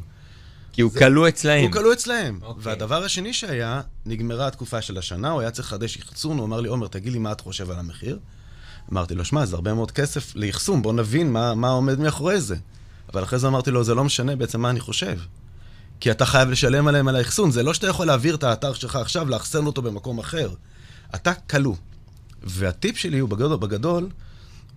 [0.75, 1.65] כי הוא כלוא אצלהם.
[1.65, 2.39] הוא כלוא אצלהם.
[2.43, 2.63] אוקיי.
[2.65, 6.69] והדבר השני שהיה, נגמרה התקופה של השנה, הוא היה צריך לחדש אחסון, הוא אמר לי,
[6.69, 8.19] עומר, תגיד לי מה את חושב על המחיר.
[8.93, 12.57] אמרתי לו, שמע, זה הרבה מאוד כסף לאחסון, בוא נבין מה, מה עומד מאחורי זה.
[13.13, 15.19] אבל אחרי זה אמרתי לו, זה לא משנה בעצם מה אני חושב.
[16.01, 17.51] כי אתה חייב לשלם עליהם על האחסון.
[17.51, 20.51] זה לא שאתה יכול להעביר את האתר שלך עכשיו, לאחסן אותו במקום אחר.
[21.15, 21.75] אתה כלוא.
[22.43, 24.09] והטיפ שלי הוא בגדול, בגדול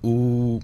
[0.01, 0.61] הוא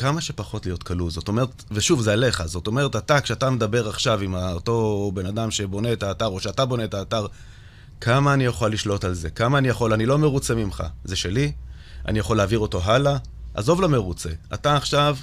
[0.00, 1.10] כמה שפחות להיות כלוא.
[1.10, 2.46] זאת אומרת, ושוב, זה עליך.
[2.46, 6.64] זאת אומרת, אתה, כשאתה מדבר עכשיו עם אותו בן אדם שבונה את האתר, או שאתה
[6.64, 7.26] בונה את האתר,
[8.00, 9.30] כמה אני יכול לשלוט על זה?
[9.30, 9.92] כמה אני יכול?
[9.92, 10.84] אני לא מרוצה ממך.
[11.04, 11.52] זה שלי,
[12.08, 13.16] אני יכול להעביר אותו הלאה.
[13.54, 14.28] עזוב למרוצה.
[14.54, 15.16] אתה עכשיו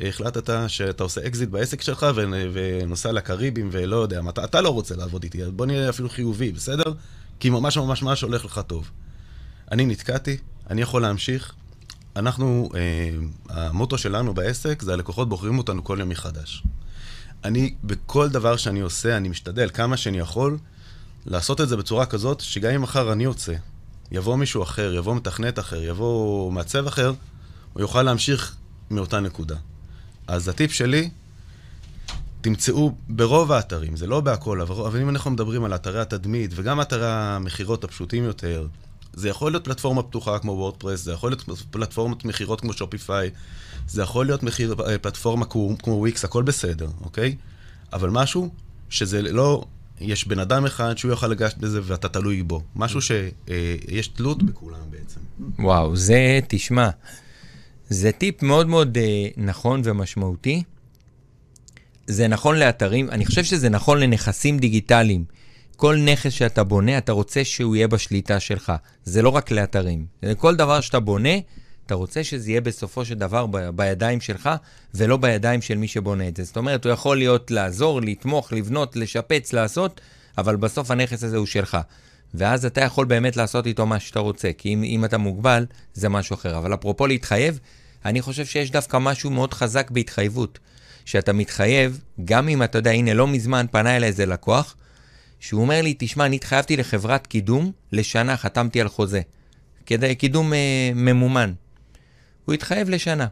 [0.00, 2.06] החלטת שאתה עושה אקזיט בעסק שלך
[2.52, 6.52] ונוסע לקריביים ולא יודע מה, אתה, אתה לא רוצה לעבוד איתי, בוא נהיה אפילו חיובי,
[6.52, 6.92] בסדר?
[7.40, 8.90] כי ממש ממש ממש הולך לך טוב.
[9.72, 10.36] אני נתקעתי,
[10.70, 11.54] אני יכול להמשיך.
[12.16, 13.10] אנחנו, אה,
[13.48, 16.62] המוטו שלנו בעסק זה הלקוחות בוחרים אותנו כל יום מחדש.
[17.44, 20.58] אני, בכל דבר שאני עושה, אני משתדל כמה שאני יכול
[21.26, 23.54] לעשות את זה בצורה כזאת, שגם אם מחר אני יוצא,
[24.12, 27.12] יבוא מישהו אחר, יבוא מתכנת אחר, יבוא מעצב אחר,
[27.72, 28.56] הוא יוכל להמשיך
[28.90, 29.56] מאותה נקודה.
[30.26, 31.10] אז הטיפ שלי,
[32.40, 37.06] תמצאו ברוב האתרים, זה לא בהכל, אבל אם אנחנו מדברים על אתרי התדמית וגם אתרי
[37.06, 38.66] המכירות הפשוטים יותר,
[39.12, 43.30] זה יכול להיות פלטפורמה פתוחה כמו וורדפרס, זה יכול להיות פלטפורמת מכירות כמו שופיפיי,
[43.88, 47.36] זה יכול להיות מחיר, אה, פלטפורמה כמו, וויקס, הכל בסדר, אוקיי?
[47.92, 48.48] אבל משהו
[48.88, 49.64] שזה לא,
[50.00, 52.62] יש בן אדם אחד שהוא יוכל לגשת בזה ואתה תלוי בו.
[52.76, 55.20] משהו שיש תלות בכולם בעצם.
[55.58, 56.90] וואו, זה, תשמע,
[57.88, 60.62] זה טיפ מאוד מאוד אה, נכון ומשמעותי.
[62.06, 65.24] זה נכון לאתרים, אני חושב שזה נכון לנכסים דיגיטליים.
[65.80, 68.72] כל נכס שאתה בונה, אתה רוצה שהוא יהיה בשליטה שלך.
[69.04, 70.06] זה לא רק לאתרים.
[70.36, 71.38] כל דבר שאתה בונה,
[71.86, 74.50] אתה רוצה שזה יהיה בסופו של דבר ב- בידיים שלך,
[74.94, 76.44] ולא בידיים של מי שבונה את זה.
[76.44, 80.00] זאת אומרת, הוא יכול להיות לעזור, לתמוך, לבנות, לשפץ, לעשות,
[80.38, 81.78] אבל בסוף הנכס הזה הוא שלך.
[82.34, 86.08] ואז אתה יכול באמת לעשות איתו מה שאתה רוצה, כי אם, אם אתה מוגבל, זה
[86.08, 86.58] משהו אחר.
[86.58, 87.58] אבל אפרופו להתחייב,
[88.04, 90.58] אני חושב שיש דווקא משהו מאוד חזק בהתחייבות.
[91.04, 94.76] שאתה מתחייב, גם אם אתה יודע, הנה, לא מזמן פנה אליי איזה לקוח,
[95.40, 99.20] שהוא אומר לי, תשמע, אני התחייבתי לחברת קידום לשנה, חתמתי על חוזה.
[99.86, 101.52] כדי קידום אה, ממומן.
[102.44, 103.26] הוא התחייב לשנה.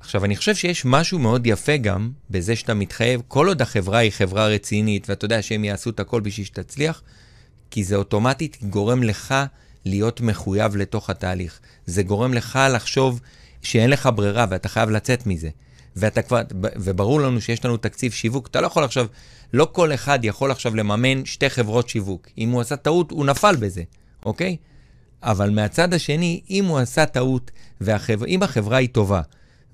[0.00, 4.10] עכשיו, אני חושב שיש משהו מאוד יפה גם בזה שאתה מתחייב, כל עוד החברה היא
[4.10, 7.02] חברה רצינית, ואתה יודע שהם יעשו את הכל בשביל שתצליח,
[7.70, 9.34] כי זה אוטומטית גורם לך
[9.84, 11.60] להיות מחויב לתוך התהליך.
[11.86, 13.20] זה גורם לך לחשוב
[13.62, 15.48] שאין לך ברירה ואתה חייב לצאת מזה.
[15.96, 16.42] ואתה כבר,
[16.76, 19.06] וברור לנו שיש לנו תקציב שיווק, אתה לא יכול עכשיו,
[19.52, 22.28] לא כל אחד יכול עכשיו לממן שתי חברות שיווק.
[22.38, 23.82] אם הוא עשה טעות, הוא נפל בזה,
[24.26, 24.56] אוקיי?
[25.22, 29.20] אבל מהצד השני, אם הוא עשה טעות, ואם החברה היא טובה,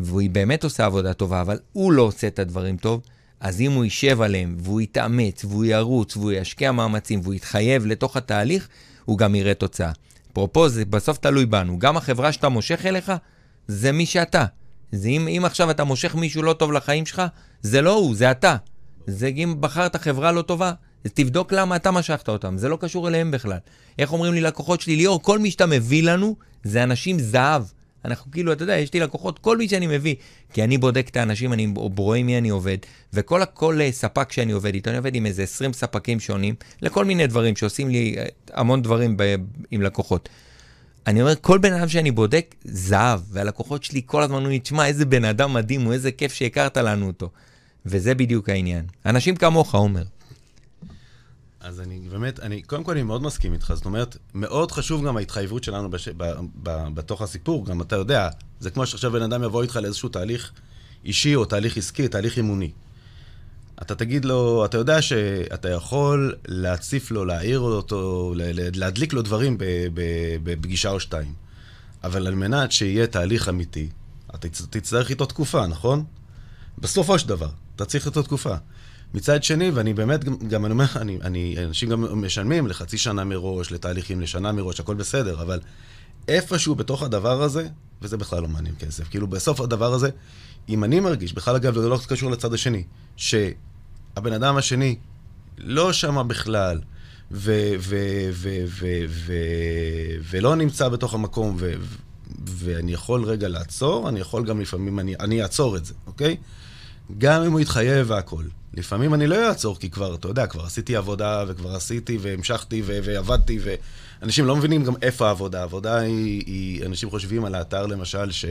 [0.01, 3.03] והיא באמת עושה עבודה טובה, אבל הוא לא עושה את הדברים טוב,
[3.41, 8.17] אז אם הוא יישב עליהם, והוא יתאמץ, והוא ירוץ, והוא ישקיע מאמצים, והוא יתחייב לתוך
[8.17, 8.69] התהליך,
[9.05, 9.93] הוא גם יראה תוצאה.
[10.33, 11.79] אפרופו, זה בסוף תלוי בנו.
[11.79, 13.13] גם החברה שאתה מושך אליך,
[13.69, 14.45] זה מי שאתה.
[14.93, 17.23] זה אם, אם עכשיו אתה מושך מישהו לא טוב לחיים שלך,
[17.63, 18.57] זה לא הוא, זה אתה.
[19.07, 23.31] זה אם בחרת חברה לא טובה, תבדוק למה אתה משכת אותם, זה לא קשור אליהם
[23.31, 23.59] בכלל.
[23.99, 27.63] איך אומרים לי לקוחות שלי, ליאור, כל מי שאתה מביא לנו, זה אנשים זהב.
[28.05, 30.15] אנחנו כאילו, אתה יודע, יש לי לקוחות, כל מי שאני מביא,
[30.53, 32.79] כי אני בודק את האנשים, אני רואה מי אני עובד,
[33.13, 37.27] וכל כל ספק שאני עובד איתו, אני עובד עם איזה 20 ספקים שונים, לכל מיני
[37.27, 38.17] דברים שעושים לי
[38.53, 39.35] המון דברים ב,
[39.71, 40.29] עם לקוחות.
[41.07, 45.07] אני אומר, כל בן אדם שאני בודק, זהב, והלקוחות שלי כל הזמן אומרים, תשמע, איזה
[45.07, 47.31] בן אדם מדהים הוא, איזה כיף שהכרת לנו אותו.
[47.87, 48.87] וזה בדיוק העניין.
[49.07, 50.03] אנשים כמוך, עומר.
[51.61, 55.17] אז אני באמת, אני, קודם כל אני מאוד מסכים איתך, זאת אומרת, מאוד חשוב גם
[55.17, 56.25] ההתחייבות שלנו בש, ב,
[56.63, 58.29] ב, בתוך הסיפור, גם אתה יודע,
[58.61, 60.53] זה כמו שעכשיו בן אדם יבוא איתך לאיזשהו תהליך
[61.05, 62.71] אישי או תהליך עסקי, תהליך אימוני.
[63.83, 68.33] אתה תגיד לו, אתה יודע שאתה יכול להציף לו, להעיר אותו,
[68.75, 69.57] להדליק לו דברים
[70.45, 71.35] בפגישה או שתיים.
[72.05, 73.89] אבל על מנת שיהיה תהליך אמיתי,
[74.35, 76.05] אתה תצטרך איתו תקופה, נכון?
[76.79, 78.55] בסופו של דבר, אתה צריך איתו תקופה.
[79.15, 83.25] מצד שני, ואני באמת, גם, גם אני אומר, אני, אני, אנשים גם משלמים לחצי שנה
[83.25, 85.61] מראש, לתהליכים לשנה מראש, הכל בסדר, אבל
[86.29, 87.69] איפשהו בתוך הדבר הזה,
[88.03, 90.11] וזה בכלל לא מעניין כסף, כאילו בסוף הדבר הזה,
[90.69, 92.85] אם אני מרגיש, בכלל אגב, זה לא קשור לצד השני,
[93.17, 94.97] שהבן אדם השני
[95.59, 96.81] לא שמע בכלל,
[97.31, 101.75] ו- ו- ו- ו- ו- ולא נמצא בתוך המקום, ו-
[102.45, 106.37] ואני יכול רגע לעצור, אני יכול גם לפעמים, אני, אני אעצור את זה, אוקיי?
[107.19, 108.49] גם אם הוא יתחייב והכול.
[108.75, 112.99] לפעמים אני לא אעצור, כי כבר, אתה יודע, כבר עשיתי עבודה, וכבר עשיתי, והמשכתי, ו-
[113.05, 115.61] ועבדתי, ואנשים לא מבינים גם איפה העבודה.
[115.61, 118.45] העבודה היא, היא, אנשים חושבים על האתר, למשל, ש...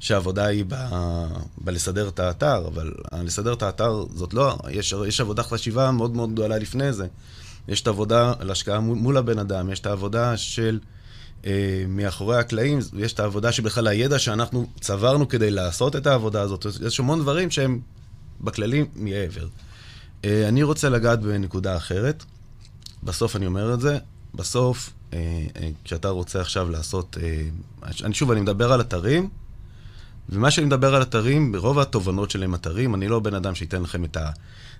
[0.00, 0.74] שהעבודה היא ב...
[1.58, 6.32] בלסדר את האתר, אבל לסדר את האתר זאת לא, יש, יש עבודה חשיבה מאוד מאוד
[6.32, 7.06] גדולה לפני זה.
[7.68, 10.78] יש את העבודה על השקעה מול, מול הבן אדם, יש את העבודה של
[11.88, 16.66] מאחורי הקלעים, יש את העבודה שבכלל הידע שאנחנו צברנו כדי לעשות את העבודה הזאת.
[16.86, 17.80] יש המון דברים שהם
[18.40, 19.46] בכללי מעבר.
[20.24, 22.24] אה, אני רוצה לגעת בנקודה אחרת.
[23.02, 23.98] בסוף אני אומר את זה,
[24.34, 25.18] בסוף, אה,
[25.56, 27.42] אה, כשאתה רוצה עכשיו לעשות, אה,
[28.04, 29.28] אני שוב, אני מדבר על אתרים,
[30.28, 34.04] ומה שאני מדבר על אתרים, ברוב התובנות שלהם אתרים, אני לא בן אדם שייתן לכם
[34.04, 34.30] את ה...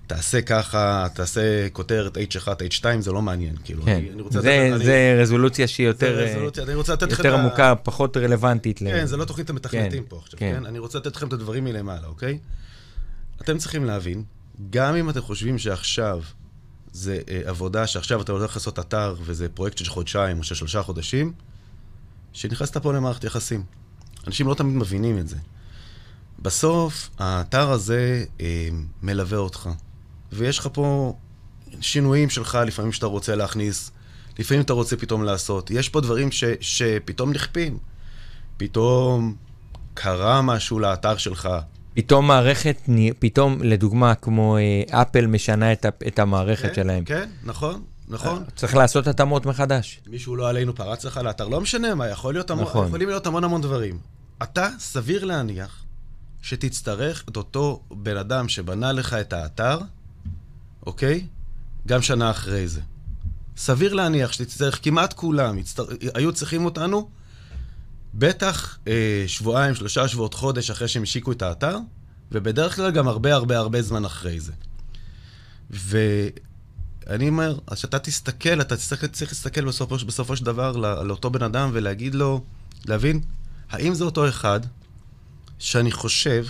[0.07, 3.55] תעשה ככה, תעשה כותרת H1, H2, זה לא מעניין.
[3.63, 6.93] כאילו, כן, אני, אני רוצה זה, לתת, זה אני, רזולוציה שהיא יותר, רזולוציה, אני רוצה
[6.93, 7.75] לתת יותר עמוקה.
[7.75, 8.79] פחות רלוונטית.
[8.79, 9.05] כן, ל...
[9.05, 10.55] זה לא תוכנית המתכנתים כן, פה עכשיו, כן.
[10.59, 10.65] כן?
[10.65, 12.39] אני רוצה לתת לכם את הדברים מלמעלה, אוקיי?
[13.41, 14.23] אתם צריכים להבין,
[14.69, 16.21] גם אם אתם חושבים שעכשיו
[16.91, 20.83] זה אה, עבודה, שעכשיו אתה הולך לעשות אתר, וזה פרויקט של חודשיים או של שלושה
[20.83, 21.33] חודשים,
[22.33, 23.63] שנכנסת פה למערכת יחסים.
[24.27, 25.37] אנשים לא תמיד מבינים את זה.
[26.39, 28.69] בסוף, האתר הזה אה,
[29.03, 29.69] מלווה אותך.
[30.31, 31.15] ויש לך פה
[31.81, 33.91] שינויים שלך, לפעמים שאתה רוצה להכניס,
[34.39, 35.71] לפעמים אתה רוצה פתאום לעשות.
[35.71, 37.77] יש פה דברים ש, שפתאום נכפים.
[38.57, 39.35] פתאום
[39.93, 41.49] קרה משהו לאתר שלך.
[41.93, 42.81] פתאום מערכת,
[43.19, 47.05] פתאום, לדוגמה, כמו אה, אפל משנה את, את המערכת כן, שלהם.
[47.05, 48.43] כן, נכון, נכון.
[48.55, 50.01] צריך לעשות התאמות מחדש.
[50.07, 52.87] מישהו לא עלינו פרץ לך לאתר, לא משנה מה, יכול להיות המון, נכון.
[52.87, 53.99] יכולים להיות המון המון דברים.
[54.43, 55.83] אתה, סביר להניח
[56.41, 59.77] שתצטרך את אותו בן אדם שבנה לך את האתר,
[60.87, 61.25] אוקיי?
[61.87, 62.81] גם שנה אחרי זה.
[63.57, 65.85] סביר להניח שתצטרך, כמעט כולם יצטר...
[66.13, 67.09] היו צריכים אותנו,
[68.13, 71.77] בטח אה, שבועיים, שלושה שבועות, חודש אחרי שהם השיקו את האתר,
[72.31, 74.51] ובדרך כלל גם הרבה הרבה הרבה זמן אחרי זה.
[75.69, 81.29] ואני אומר, אז שאתה תסתכל, אתה צריך, צריך להסתכל בסופו, בסופו של דבר לא, לאותו
[81.29, 82.43] בן אדם ולהגיד לו,
[82.85, 83.21] להבין,
[83.69, 84.59] האם זה אותו אחד
[85.59, 86.45] שאני חושב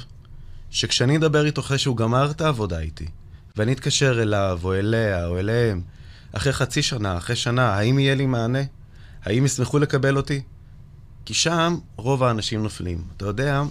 [0.71, 3.07] שכשאני אדבר איתו אחרי שהוא גמר את העבודה איתי,
[3.57, 5.81] ואני אתקשר אליו, או אליה, או אליהם,
[6.31, 8.59] אחרי חצי שנה, אחרי שנה, האם יהיה לי מענה?
[9.23, 10.41] האם ישמחו לקבל אותי?
[11.25, 13.03] כי שם רוב האנשים נופלים.
[13.17, 13.63] אתה יודע,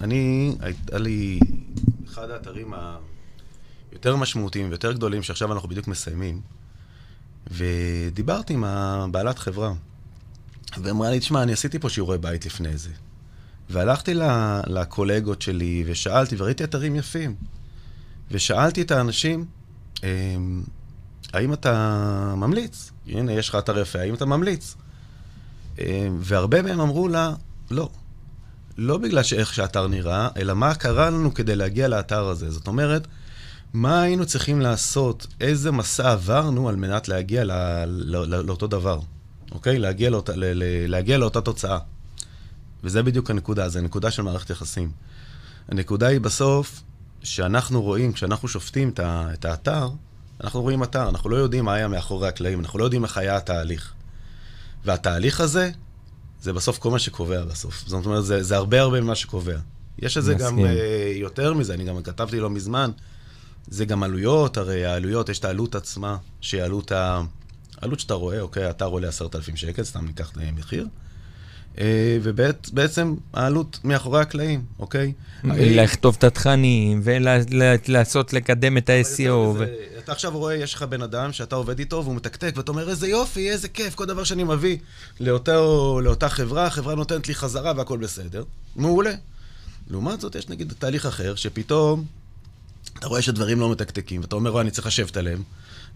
[0.00, 1.40] אני, היה לי
[2.06, 2.74] אחד האתרים
[3.92, 6.40] היותר משמעותיים ויותר גדולים, שעכשיו אנחנו בדיוק מסיימים,
[7.50, 9.72] ודיברתי עם הבעלת חברה,
[10.82, 12.90] ואמרה לי, תשמע, אני עשיתי פה שיעורי בית לפני זה.
[13.70, 14.14] והלכתי
[14.66, 17.34] לקולגות שלי ושאלתי, וראיתי אתרים יפים.
[18.30, 19.44] ושאלתי את האנשים,
[20.02, 20.62] אמ,
[21.32, 22.90] האם אתה ממליץ?
[23.06, 24.74] הנה, יש לך אתר יפה, האם אתה ממליץ?
[25.78, 25.84] אמ,
[26.20, 27.34] והרבה מהם אמרו לה,
[27.70, 27.88] לא.
[28.78, 32.50] לא בגלל שאיך שהאתר נראה, אלא מה קרה לנו כדי להגיע לאתר הזה.
[32.50, 33.06] זאת אומרת,
[33.72, 37.54] מה היינו צריכים לעשות, איזה מסע עברנו על מנת להגיע לא,
[37.86, 39.00] לא, לא, לאותו דבר,
[39.52, 39.78] אוקיי?
[39.78, 41.78] להגיע, לאות, ל, ל, להגיע לאותה תוצאה.
[42.84, 44.90] וזה בדיוק הנקודה, זה הנקודה של מערכת יחסים.
[45.68, 46.82] הנקודה היא בסוף,
[47.24, 49.88] שאנחנו רואים, כשאנחנו שופטים את האתר,
[50.44, 53.36] אנחנו רואים אתר, אנחנו לא יודעים מה היה מאחורי הקלעים, אנחנו לא יודעים איך היה
[53.36, 53.92] התהליך.
[54.84, 55.70] והתהליך הזה,
[56.40, 57.84] זה בסוף כל מה שקובע בסוף.
[57.86, 59.56] זאת אומרת, זה, זה הרבה הרבה ממה שקובע.
[59.98, 60.62] יש לזה גם uh,
[61.14, 62.90] יותר מזה, אני גם כתבתי לא מזמן,
[63.68, 67.22] זה גם עלויות, הרי העלויות, יש את העלות עצמה, שהיא עלות ה...
[67.76, 70.86] עלות שאתה רואה, אוקיי, האתר עולה עשרת אלפים שקל, סתם ניקח מחיר.
[71.78, 75.12] אה, ובעצם העלות מאחורי הקלעים, אוקיי?
[75.44, 79.62] לכתוב את התכנים ולעשות, לקדם את ה-SEO.
[79.98, 83.08] אתה עכשיו רואה, יש לך בן אדם שאתה עובד איתו והוא מתקתק, ואתה אומר, איזה
[83.08, 84.78] יופי, איזה כיף, כל דבר שאני מביא
[85.20, 88.44] לאותה חברה, החברה נותנת לי חזרה והכל בסדר.
[88.76, 89.12] מעולה.
[89.90, 92.04] לעומת זאת, יש נגיד תהליך אחר, שפתאום
[92.98, 95.42] אתה רואה שדברים לא מתקתקים, ואתה אומר, אני צריך לשבת עליהם.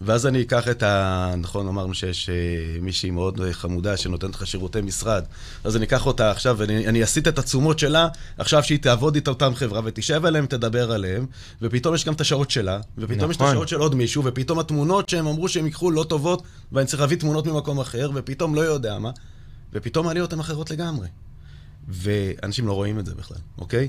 [0.01, 1.35] ואז אני אקח את ה...
[1.39, 5.25] נכון, אמרנו שיש uh, מישהי מאוד חמודה שנותנת לך שירותי משרד.
[5.65, 8.09] אז אני אקח אותה עכשיו ואני אסיט את התשומות שלה,
[8.39, 11.27] עכשיו שהיא תעבוד איתה אותם חברה ותשב עליהם, תדבר עליהם,
[11.63, 13.31] ופתאום יש גם את השעות שלה, ופתאום נכון.
[13.31, 13.53] יש את נכון.
[13.53, 17.17] השעות של עוד מישהו, ופתאום התמונות שהם אמרו שהם ייקחו לא טובות, ואני צריך להביא
[17.17, 19.11] תמונות ממקום אחר, ופתאום לא יודע מה,
[19.73, 21.07] ופתאום העליות הן אחרות לגמרי.
[21.89, 23.89] ואנשים לא רואים את זה בכלל, אוקיי?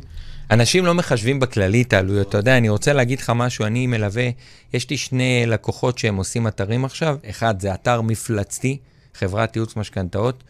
[0.52, 2.30] אנשים לא מחשבים בכללי את העלויות.
[2.30, 4.30] אתה יודע, אני רוצה להגיד לך משהו, אני מלווה,
[4.74, 7.18] יש לי שני לקוחות שהם עושים אתרים עכשיו.
[7.30, 8.78] אחד זה אתר מפלצתי,
[9.14, 10.44] חברת ייעוץ משכנתאות.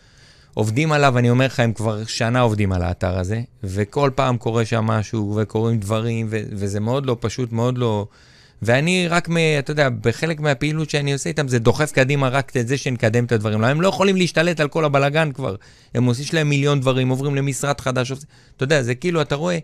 [0.54, 4.66] עובדים עליו, אני אומר לך, הם כבר שנה עובדים על האתר הזה, וכל פעם קורה
[4.66, 8.08] שם משהו, וקורים דברים, ו- וזה מאוד לא פשוט, מאוד לא...
[8.62, 12.68] ואני רק, מ, אתה יודע, בחלק מהפעילות שאני עושה איתם, זה דוחף קדימה רק את
[12.68, 13.64] זה שנקדם את הדברים.
[13.64, 15.56] הם לא יכולים להשתלט על כל הבלגן כבר.
[15.96, 18.12] הם עושים, להם מיליון דברים, עוברים למשרד חדש.
[18.12, 19.58] אתה יודע, זה כאילו, אתה רואה...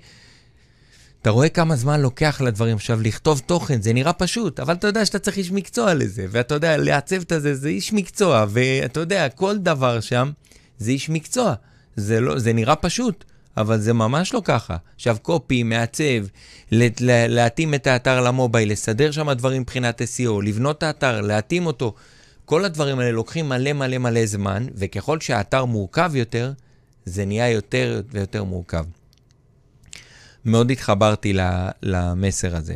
[1.21, 2.75] אתה רואה כמה זמן לוקח לדברים.
[2.75, 6.55] עכשיו, לכתוב תוכן, זה נראה פשוט, אבל אתה יודע שאתה צריך איש מקצוע לזה, ואתה
[6.55, 10.31] יודע, לעצב את זה, זה איש מקצוע, ואתה יודע, כל דבר שם
[10.77, 11.53] זה איש מקצוע.
[11.95, 13.25] זה, לא, זה נראה פשוט,
[13.57, 14.77] אבל זה ממש לא ככה.
[14.95, 16.25] עכשיו, קופי, מעצב,
[16.71, 21.93] להתאים את האתר למובייל, לסדר שם דברים מבחינת SEO, לבנות את האתר, להתאים אותו.
[22.45, 26.51] כל הדברים האלה לוקחים מלא מלא מלא זמן, וככל שהאתר מורכב יותר,
[27.05, 28.85] זה נהיה יותר ויותר מורכב.
[30.45, 31.33] מאוד התחברתי
[31.83, 32.75] למסר הזה.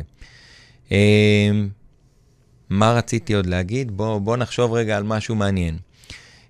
[0.90, 1.68] אמ,
[2.70, 3.90] מה רציתי עוד להגיד?
[3.90, 5.78] בואו בוא נחשוב רגע על משהו מעניין.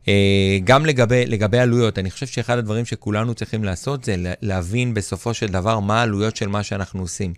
[0.09, 5.35] אה, גם לגבי, לגבי עלויות, אני חושב שאחד הדברים שכולנו צריכים לעשות זה להבין בסופו
[5.35, 7.35] של דבר מה העלויות של מה שאנחנו עושים.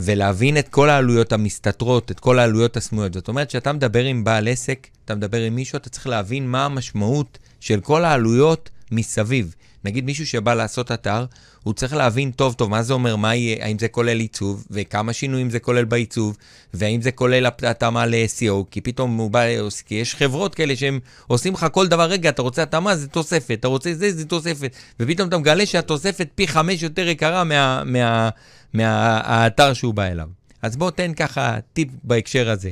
[0.00, 3.14] ולהבין את כל העלויות המסתתרות, את כל העלויות הסמויות.
[3.14, 6.64] זאת אומרת, כשאתה מדבר עם בעל עסק, אתה מדבר עם מישהו, אתה צריך להבין מה
[6.64, 9.54] המשמעות של כל העלויות מסביב.
[9.84, 11.24] נגיד מישהו שבא לעשות אתר,
[11.62, 15.12] הוא צריך להבין טוב טוב מה זה אומר, מה יהיה, האם זה כולל עיצוב, וכמה
[15.12, 16.36] שינויים זה כולל בעיצוב,
[16.74, 19.44] והאם זה כולל התאמה ל-SEO, כי פתאום הוא בא,
[19.86, 23.56] כי יש חברות כאלה שהם עושים לך כל דבר, רגע, אתה רוצה התאמה, זה תוספת,
[23.60, 28.28] אתה רוצה זה, זה תוספת, ופתאום אתה מגלה שהתוספת פי חמש יותר יקרה מה, מה,
[28.72, 30.28] מהאתר מה, שהוא בא אליו.
[30.62, 32.70] אז בוא תן ככה טיפ בהקשר הזה.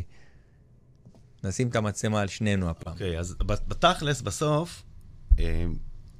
[1.44, 2.92] נשים את המצלמה על שנינו הפעם.
[2.92, 3.36] אוקיי, okay, אז
[3.68, 4.82] בתכלס, בסוף,
[5.38, 5.64] אה,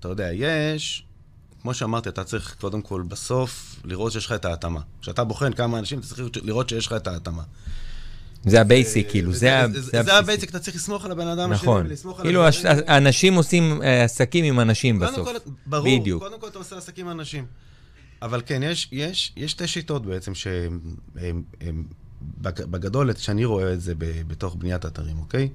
[0.00, 1.04] אתה יודע, יש,
[1.62, 4.80] כמו שאמרתי, אתה צריך קודם כל בסוף לראות שיש לך את ההתאמה.
[5.00, 7.42] כשאתה בוחן כמה אנשים, אתה צריך לראות שיש לך את ההתאמה.
[8.44, 10.02] זה ה basic, אה, כאילו, זה הבסיסי.
[10.02, 11.86] זה ה basic, אתה צריך לסמוך על הבן אדם השני נכון.
[11.86, 12.26] ולסמוך על...
[12.26, 12.44] כאילו,
[12.88, 15.28] אנשים עושים אה, עסקים עם אנשים בסוף.
[15.66, 16.18] ברור.
[16.18, 17.46] קודם כל אתה עושה עסקים עם אנשים.
[18.22, 18.60] אבל כן,
[18.92, 20.32] יש, שתי שיטות בעצם
[22.40, 25.48] שבגדול, שאני רואה את זה בתוך בניית אתרים, אוקיי?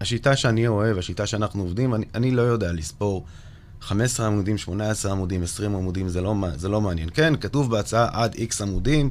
[0.00, 3.26] השיטה שאני אוהב, השיטה שאנחנו עובדים, אני לא יודע לספור
[3.80, 7.08] 15 עמודים, 18 עמודים, 20 עמודים, זה לא, זה לא מעניין.
[7.14, 9.10] כן, כתוב בהצעה עד איקס עמודים,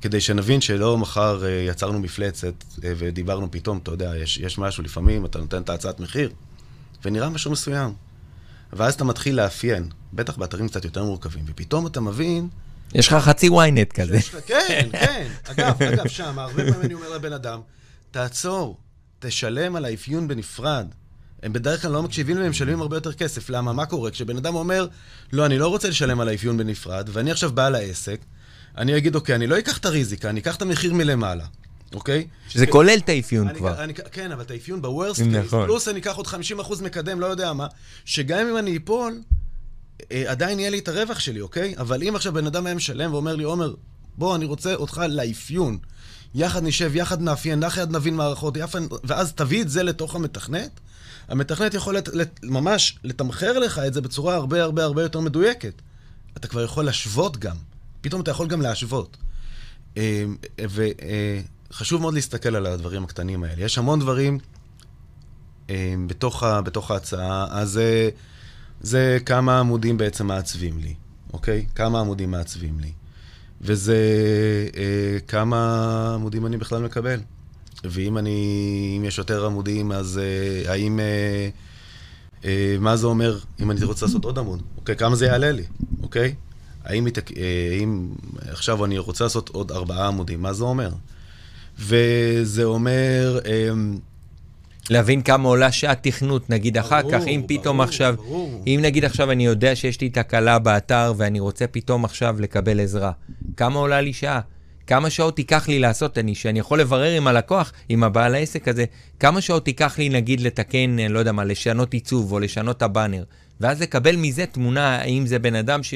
[0.00, 4.82] כדי שנבין שלא מחר uh, יצרנו מפלצת uh, ודיברנו פתאום, אתה יודע, יש, יש משהו,
[4.82, 6.32] לפעמים אתה נותן את ההצעת מחיר,
[7.04, 7.94] ונראה משהו מסוים.
[8.72, 12.48] ואז אתה מתחיל לאפיין, בטח באתרים קצת יותר מורכבים, ופתאום אתה מבין...
[12.94, 14.16] יש לך חצי ynet כזה.
[14.16, 15.28] לך, כן, כן.
[15.44, 17.60] אגב, אגב, שם, הרבה פעמים אני אומר לבן אדם,
[18.10, 18.78] תעצור,
[19.20, 20.86] תשלם על האפיון בנפרד.
[21.42, 23.50] הם בדרך כלל לא מקשיבים והם משלמים הרבה יותר כסף.
[23.50, 23.72] למה?
[23.72, 24.10] מה קורה?
[24.10, 24.86] כשבן אדם אומר,
[25.32, 28.20] לא, אני לא רוצה לשלם על האפיון בנפרד, ואני עכשיו בעל העסק,
[28.76, 31.44] אני אגיד, אוקיי, אני לא אקח את הריזיקה, אני אקח את המחיר מלמעלה,
[31.94, 32.26] אוקיי?
[32.48, 33.84] שזה כולל את האפיון אני, כבר.
[33.84, 35.66] אני, כן, אבל את האפיון ב-worst case, נכון.
[35.66, 36.30] פלוס אני אקח עוד 50%
[36.82, 37.66] מקדם, לא יודע מה,
[38.04, 39.20] שגם אם אני אפול,
[40.12, 41.74] אה, עדיין יהיה לי את הרווח שלי, אוקיי?
[41.78, 43.74] אבל אם עכשיו בן אדם היה משלם ואומר לי, עומר,
[44.18, 45.78] בוא, אני רוצה אותך לאפיון.
[46.34, 50.80] יחד נשב, יחד נאפיין, יחד נבין מערכות, יחד, ואז תביא את זה לתוך המתכנת,
[51.32, 55.82] המתכנת יכול לת, לת, ממש לתמחר לך את זה בצורה הרבה הרבה הרבה יותר מדויקת.
[56.36, 57.56] אתה כבר יכול להשוות גם.
[58.00, 59.16] פתאום אתה יכול גם להשוות.
[59.96, 60.24] אה,
[61.70, 63.64] וחשוב מאוד להסתכל על הדברים הקטנים האלה.
[63.64, 64.38] יש המון דברים
[65.70, 67.80] אה, בתוך, ה, בתוך ההצעה, אז
[68.80, 70.94] זה, כמה עמודים בעצם מעצבים לי,
[71.32, 71.66] אוקיי?
[71.74, 72.92] כמה עמודים מעצבים לי.
[73.60, 73.96] וזה
[74.76, 77.20] אה, כמה עמודים אני בכלל מקבל.
[77.84, 81.48] ואם אני, אם יש יותר עמודים, אז אה, האם, אה,
[82.44, 84.62] אה, מה זה אומר אם אני רוצה לעשות עוד עמוד?
[84.76, 85.64] אוקיי, כמה זה יעלה לי,
[86.02, 86.34] אוקיי?
[86.84, 87.12] האם, אה,
[87.78, 88.08] האם
[88.48, 90.90] עכשיו אני רוצה לעשות עוד ארבעה עמודים, מה זה אומר?
[91.78, 93.38] וזה אומר...
[93.46, 93.70] אה,
[94.90, 98.62] להבין כמה עולה שעת תכנות, נגיד ברור, אחר כך, אם פתאום ברור, עכשיו, ברור.
[98.66, 103.12] אם נגיד עכשיו אני יודע שיש לי תקלה באתר ואני רוצה פתאום עכשיו לקבל עזרה,
[103.56, 104.40] כמה עולה לי שעה?
[104.92, 108.84] כמה שעות ייקח לי לעשות, אני, שאני יכול לברר עם הלקוח, עם הבעל העסק הזה,
[109.20, 113.24] כמה שעות ייקח לי נגיד לתקן, לא יודע מה, לשנות עיצוב או לשנות את הבאנר,
[113.60, 115.94] ואז לקבל מזה תמונה, האם זה בן אדם ש,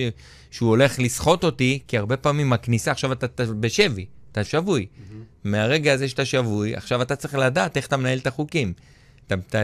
[0.50, 4.86] שהוא הולך לסחוט אותי, כי הרבה פעמים הכניסה, עכשיו אתה, אתה בשבי, אתה שבוי.
[4.86, 5.14] Mm-hmm.
[5.44, 8.72] מהרגע הזה שאתה שבוי, עכשיו אתה צריך לדעת איך אתה מנהל את החוקים.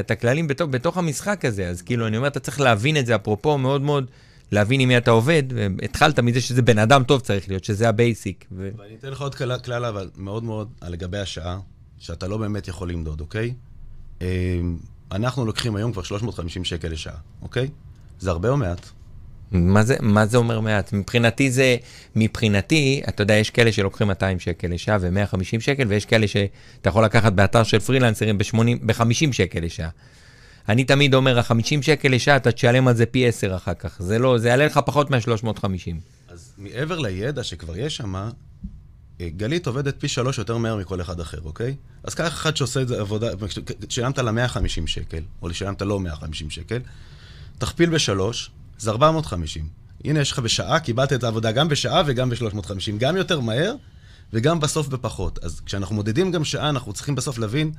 [0.00, 3.14] את הכללים בתוך, בתוך המשחק הזה, אז כאילו, אני אומר, אתה צריך להבין את זה,
[3.14, 4.10] אפרופו מאוד מאוד,
[4.52, 5.42] להבין עם מי אתה עובד,
[5.82, 8.44] התחלת מזה שזה בן אדם טוב צריך להיות, שזה ה basic.
[8.52, 8.70] ו...
[8.78, 11.58] ואני אתן לך עוד כלל, כלל, אבל מאוד מאוד, לגבי השעה,
[11.98, 13.54] שאתה לא באמת יכול למדוד, אוקיי?
[14.20, 14.26] אמ,
[15.12, 17.68] אנחנו לוקחים היום כבר 350 שקל לשעה, אוקיי?
[18.18, 18.88] זה הרבה או מעט?
[19.50, 20.92] מה זה, מה זה אומר מעט?
[20.92, 21.76] מבחינתי זה,
[22.16, 27.04] מבחינתי, אתה יודע, יש כאלה שלוקחים 200 שקל לשעה ו-150 שקל, ויש כאלה שאתה יכול
[27.04, 29.88] לקחת באתר של פרילנסרים ב-50 שקל לשעה.
[30.68, 33.96] אני תמיד אומר, ה-50 שקל לשעה, אתה תשלם על זה פי 10 אחר כך.
[34.02, 35.66] זה לא, זה יעלה לך פחות מה-350.
[36.28, 41.20] אז מעבר לידע שכבר יש שם, אה, גלית עובדת פי שלוש יותר מהר מכל אחד
[41.20, 41.74] אחר, אוקיי?
[42.04, 43.26] אז קח אחד שעושה את זה עבודה,
[43.88, 46.78] שילמת לה 150 שקל, או שילמת לו 150 שקל,
[47.58, 49.68] תכפיל בשלוש, זה 450.
[50.04, 53.74] הנה, יש לך בשעה, קיבלת את העבודה גם בשעה וגם ב-350, גם יותר מהר
[54.32, 55.38] וגם בסוף בפחות.
[55.44, 57.72] אז כשאנחנו מודדים גם שעה, אנחנו צריכים בסוף להבין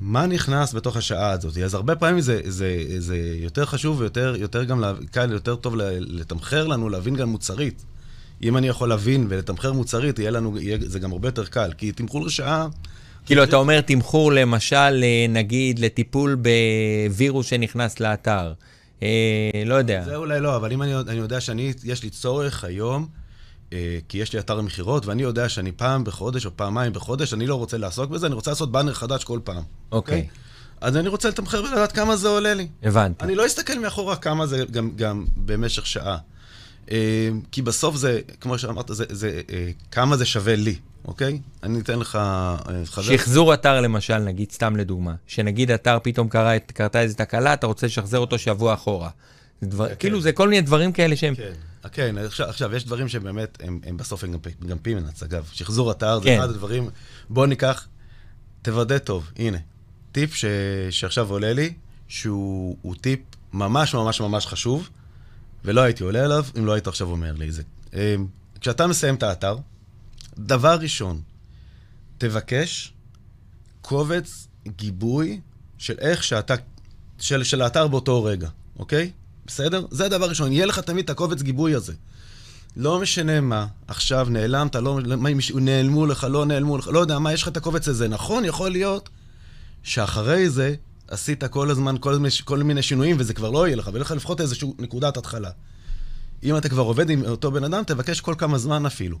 [0.00, 1.58] מה נכנס בתוך השעה הזאת.
[1.58, 6.66] אז הרבה פעמים זה, זה, זה יותר חשוב ויותר יותר גם קל, יותר טוב לתמחר
[6.66, 7.84] לנו, להבין גם מוצרית.
[8.42, 11.72] אם אני יכול להבין ולתמחר מוצרית, יהיה לנו, יהיה, זה גם הרבה יותר קל.
[11.78, 12.66] כי תמחור לשעה...
[13.26, 16.36] כאילו, אתה אומר תמחור למשל, אה, נגיד, לטיפול
[17.08, 18.52] בווירוס שנכנס לאתר.
[19.02, 20.04] אה, לא יודע.
[20.04, 23.06] זה אולי לא, אבל אם אני, אני יודע שאני, יש לי צורך היום,
[24.08, 27.54] כי יש לי אתר מכירות, ואני יודע שאני פעם בחודש או פעמיים בחודש, אני לא
[27.54, 29.62] רוצה לעסוק בזה, אני רוצה לעשות באנר חדש כל פעם.
[29.92, 30.18] אוקיי.
[30.18, 30.22] Okay.
[30.22, 30.28] אוקיי?
[30.32, 30.44] Okay?
[30.80, 32.68] אז אני רוצה לתמחר ולדעת כמה זה עולה לי.
[32.82, 33.24] הבנתי.
[33.24, 36.18] אני לא אסתכל מאחורה כמה זה גם, גם במשך שעה.
[36.90, 41.40] אה, כי בסוף זה, כמו שאמרת, זה, זה, אה, כמה זה שווה לי, אוקיי?
[41.62, 42.18] אני אתן לך
[42.84, 43.02] חבר.
[43.02, 47.86] שחזור אתר למשל, נגיד, סתם לדוגמה, שנגיד אתר פתאום קרה, קרתה איזו תקלה, אתה רוצה
[47.86, 49.10] לשחזר אותו שבוע אחורה.
[49.64, 49.94] דבר, כן.
[49.98, 51.34] כאילו, זה כל מיני דברים כאלה שהם...
[51.34, 51.52] כן,
[51.92, 55.48] כן עכשיו, עכשיו, יש דברים שבאמת, הם, הם בסוף הם גם, גם פימנץ, אגב.
[55.52, 56.24] שחזור אתר כן.
[56.24, 56.90] זה אחד הדברים,
[57.30, 57.86] בוא ניקח,
[58.62, 59.58] תוודא טוב, הנה,
[60.12, 60.44] טיפ ש,
[60.90, 61.72] שעכשיו עולה לי,
[62.08, 63.20] שהוא טיפ
[63.52, 64.88] ממש ממש ממש חשוב,
[65.64, 67.62] ולא הייתי עולה עליו אם לא היית עכשיו אומר לי את זה.
[67.94, 68.26] אמ,
[68.60, 69.56] כשאתה מסיים את האתר,
[70.38, 71.20] דבר ראשון,
[72.18, 72.92] תבקש
[73.80, 75.40] קובץ גיבוי
[75.78, 76.54] של איך שאתה,
[77.18, 78.48] של, של האתר באותו רגע,
[78.78, 79.10] אוקיי?
[79.46, 79.86] בסדר?
[79.90, 81.92] זה הדבר ראשון, יהיה לך תמיד את הקובץ גיבוי הזה.
[82.76, 87.32] לא משנה מה, עכשיו נעלמת, לא, מה, נעלמו לך, לא נעלמו לך, לא יודע מה,
[87.32, 88.08] יש לך את הקובץ הזה.
[88.08, 89.08] נכון, יכול להיות
[89.82, 90.74] שאחרי זה
[91.08, 94.40] עשית כל הזמן כל, כל מיני שינויים וזה כבר לא יהיה לך, ויהיה לך לפחות
[94.40, 95.50] איזושהי נקודת התחלה.
[96.42, 99.18] אם אתה כבר עובד עם אותו בן אדם, תבקש כל כמה זמן אפילו.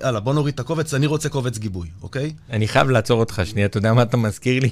[0.00, 2.32] יאללה, בוא נוריד את הקובץ, אני רוצה קובץ גיבוי, אוקיי?
[2.50, 4.70] אני חייב לעצור אותך שנייה, אתה יודע מה אתה מזכיר לי?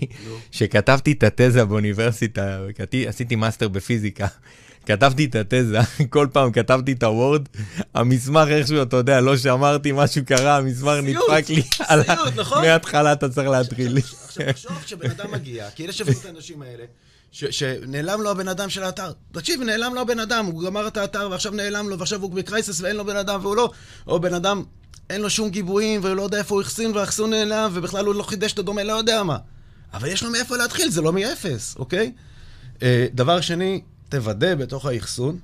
[0.51, 2.59] שכתבתי את התזה באוניברסיטה,
[3.09, 4.27] עשיתי מאסטר בפיזיקה.
[4.87, 5.79] כתבתי את התזה,
[6.11, 7.43] כל פעם כתבתי את הוורד,
[7.95, 11.63] המסמך איכשהו, אתה יודע, לא שמרתי, משהו קרה, המסמך נדפק לי.
[11.63, 12.63] סיוט, נכון?
[12.63, 13.99] מההתחלה אתה צריך להתחיל.
[13.99, 16.85] עכשיו, תחשוב כשבן אדם מגיע, כי אלה שווים את האנשים האלה,
[17.33, 19.13] שנעלם לו הבן אדם של האתר.
[19.33, 22.81] תקשיב, נעלם לו הבן אדם, הוא גמר את האתר ועכשיו נעלם לו, ועכשיו הוא בקרייסס
[22.81, 23.71] ואין לו בן אדם והוא לא,
[24.07, 24.63] או בן אדם,
[25.11, 28.23] אין לו שום גיבויים והוא לא יודע איפה הוא החסין והאחסון נעלם ובכלל הוא לא
[28.23, 29.37] חידש את הדומה, לא יודע מה.
[29.95, 32.13] אבל יש לו מאיפה להתחיל, זה לא מאפס, אוקיי?
[32.83, 33.81] אה, דבר שני,
[34.15, 35.39] תוודא בתוך האחסון,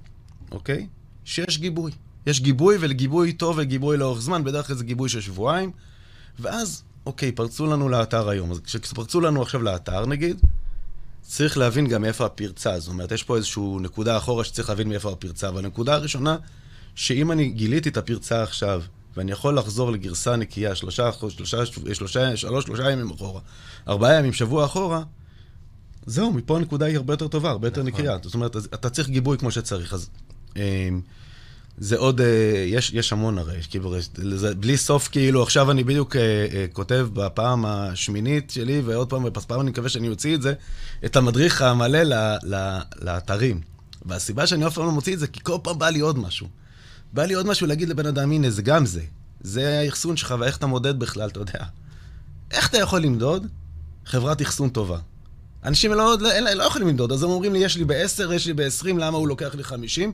[0.51, 0.87] אוקיי?
[1.25, 1.93] שיש גיבוי.
[2.27, 5.71] יש גיבוי ולגיבוי טוב וגיבוי לאורך זמן, בדרך כלל זה גיבוי של שבועיים,
[6.39, 8.51] ואז, אוקיי, פרצו לנו לאתר היום.
[8.51, 10.41] אז כשפרצו לנו עכשיו לאתר, נגיד,
[11.23, 12.81] צריך להבין גם מאיפה הפרצה.
[12.81, 15.51] זאת אומרת, יש פה איזושהי נקודה אחורה שצריך להבין מאיפה הפרצה.
[15.55, 16.37] והנקודה הראשונה,
[16.95, 18.83] שאם אני גיליתי את הפרצה עכשיו,
[19.17, 23.41] ואני יכול לחזור לגרסה נקייה שלושה, שלושה, שלושה, שלוש, שלושה ימים אחורה,
[23.89, 25.03] ארבעה ימים, שבוע אחורה,
[26.07, 27.93] זהו, מפה הנקודה היא הרבה יותר טובה, הרבה יותר נכון.
[27.93, 28.19] נקייה.
[28.23, 29.95] זאת אומרת, אתה צריך גיבוי כמו שצריך.
[29.95, 30.11] אז
[30.57, 31.01] אמ,
[31.79, 36.17] זה עוד, אה, יש, יש המון הרי, כאילו, זה בלי סוף, כאילו, עכשיו אני בדיוק
[36.17, 36.21] אה,
[36.53, 40.55] אה, כותב בפעם השמינית שלי, ועוד פעם, בפעם אני מקווה שאני אוציא את זה,
[41.05, 43.61] את המדריך המלא ל, ל, לאתרים.
[44.07, 46.49] והסיבה שאני אף פעם לא מוציא את זה, כי כל פעם בא לי עוד משהו.
[47.13, 49.03] בא לי עוד משהו להגיד לבן אדם, הנה, זה גם זה.
[49.41, 51.65] זה האחסון שלך, ואיך אתה מודד בכלל, אתה יודע.
[52.51, 53.47] איך אתה יכול למדוד
[54.07, 54.99] חברת אחסון טובה?
[55.65, 58.53] אנשים לא, לא, לא יכולים למדוד, אז הם אומרים לי, יש לי ב-10, יש לי
[58.53, 60.13] ב-20, למה הוא לוקח לי 50?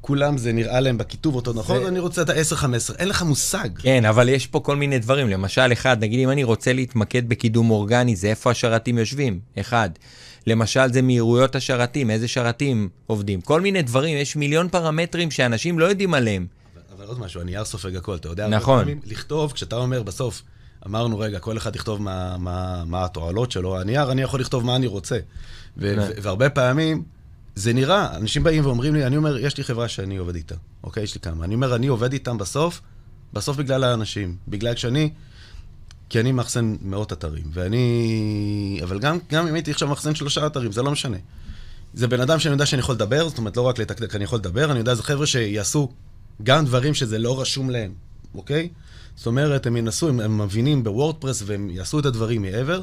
[0.00, 3.68] כולם זה נראה להם בכיתוב אותו נכון, ואני רוצה את ה-10-15, אין לך מושג.
[3.78, 5.28] כן, אבל יש פה כל מיני דברים.
[5.28, 9.90] למשל, אחד, נגיד אם אני רוצה להתמקד בקידום אורגני, זה איפה השרתים יושבים, אחד.
[10.46, 13.40] למשל, זה מהירויות השרתים, איזה שרתים עובדים.
[13.40, 16.46] כל מיני דברים, יש מיליון פרמטרים שאנשים לא יודעים עליהם.
[16.74, 18.48] אבל, אבל עוד משהו, הנייר סופג הכל, אתה יודע?
[18.48, 18.84] נכון.
[19.04, 20.42] לכתוב, כשאתה אומר בסוף,
[20.86, 23.80] אמרנו, רגע, כל אחד יכתוב מה, מה, מה התועלות שלו.
[23.80, 25.18] הנייר, אני יכול לכתוב מה אני רוצה.
[25.76, 27.02] ו- ו- והרבה פעמים,
[27.54, 30.54] זה נראה, אנשים באים ואומרים לי, אני אומר, יש לי חברה שאני עובד איתה,
[30.84, 31.02] אוקיי?
[31.02, 31.44] יש לי כמה.
[31.44, 32.80] אני אומר, אני עובד איתם בסוף,
[33.32, 34.36] בסוף בגלל האנשים.
[34.48, 35.10] בגלל שאני,
[36.08, 37.44] כי אני מאחסן מאות אתרים.
[37.52, 38.80] ואני...
[38.82, 41.16] אבל גם, גם אם הייתי עכשיו מאחסן שלושה אתרים, זה לא משנה.
[41.94, 44.38] זה בן אדם שאני יודע שאני יכול לדבר, זאת אומרת, לא רק לתקתק, אני יכול
[44.38, 45.92] לדבר, אני יודע, זה חבר'ה שיעשו
[46.42, 47.92] גם דברים שזה לא רשום להם,
[48.34, 48.68] אוקיי?
[49.20, 52.82] זאת אומרת, הם ינסו, הם, הם מבינים בוורדפרס והם יעשו את הדברים מעבר.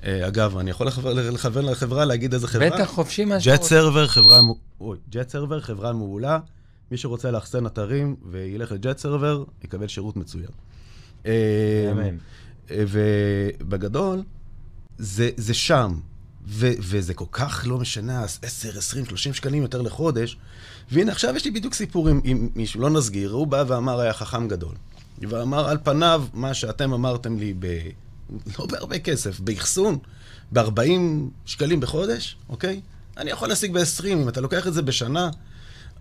[0.00, 0.86] אה, אגב, אני יכול
[1.32, 2.70] לכוון לחברה, להגיד איזה חברה.
[2.70, 3.62] בטח, חופשי מה שאתה רוצה.
[3.62, 4.40] ג'ט סרבר, חברה,
[4.80, 6.38] אוי, Jet Server, חברה מעולה.
[6.90, 10.48] מי שרוצה לאחסן אתרים וילך ל Jet Server, יקבל שירות מצוין.
[11.26, 12.16] אה, אמן.
[12.70, 14.22] אה, ובגדול,
[14.98, 15.94] זה, זה שם.
[16.46, 20.36] ו- וזה כל כך לא משנה, 10, 20, 30 שקלים יותר לחודש.
[20.92, 24.12] והנה, עכשיו יש לי בדיוק סיפור עם, עם מישהו, לא נסגיר, הוא בא ואמר, היה
[24.12, 24.74] חכם גדול.
[25.26, 27.66] ואמר, על פניו, מה שאתם אמרתם לי ב...
[28.58, 29.98] לא בהרבה כסף, באחסון,
[30.52, 30.80] ב-40
[31.46, 32.80] שקלים בחודש, אוקיי?
[33.16, 35.30] אני יכול להשיג ב-20, אם אתה לוקח את זה בשנה,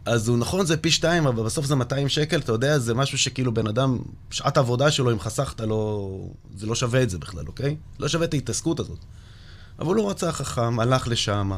[0.05, 3.17] אז הוא נכון, זה פי שתיים, אבל בסוף זה 200 שקל, אתה יודע, זה משהו
[3.17, 3.99] שכאילו בן אדם,
[4.31, 7.75] שעת העבודה שלו, אם חסכת לו, זה לא שווה את זה בכלל, אוקיי?
[7.99, 8.99] לא שווה את ההתעסקות הזאת.
[9.79, 11.51] אבל הוא רצה חכם, הלך לשם,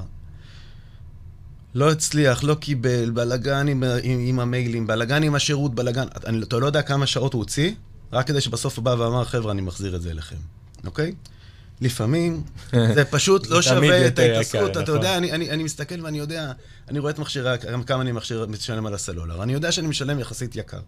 [1.76, 6.08] לא הצליח, לא קיבל, בלאגן עם, עם, עם המיילים, בלאגן עם השירות, בלאגן...
[6.44, 7.72] אתה לא יודע כמה שעות הוא הוציא,
[8.14, 10.36] רק כדי שבסוף הוא בא ואמר, חבר'ה, אני מחזיר את זה אליכם,
[10.86, 11.14] אוקיי?
[11.82, 14.72] לפעמים זה פשוט לא שווה את ההתעסקות.
[14.72, 14.96] אתה נכון.
[14.96, 16.52] יודע, אני, אני, אני מסתכל ואני יודע,
[16.90, 17.56] אני רואה את מכשירי,
[17.88, 19.44] כמה אני מכשיר, משלם על הסלולר.
[19.44, 20.80] אני יודע שאני משלם יחסית יקר.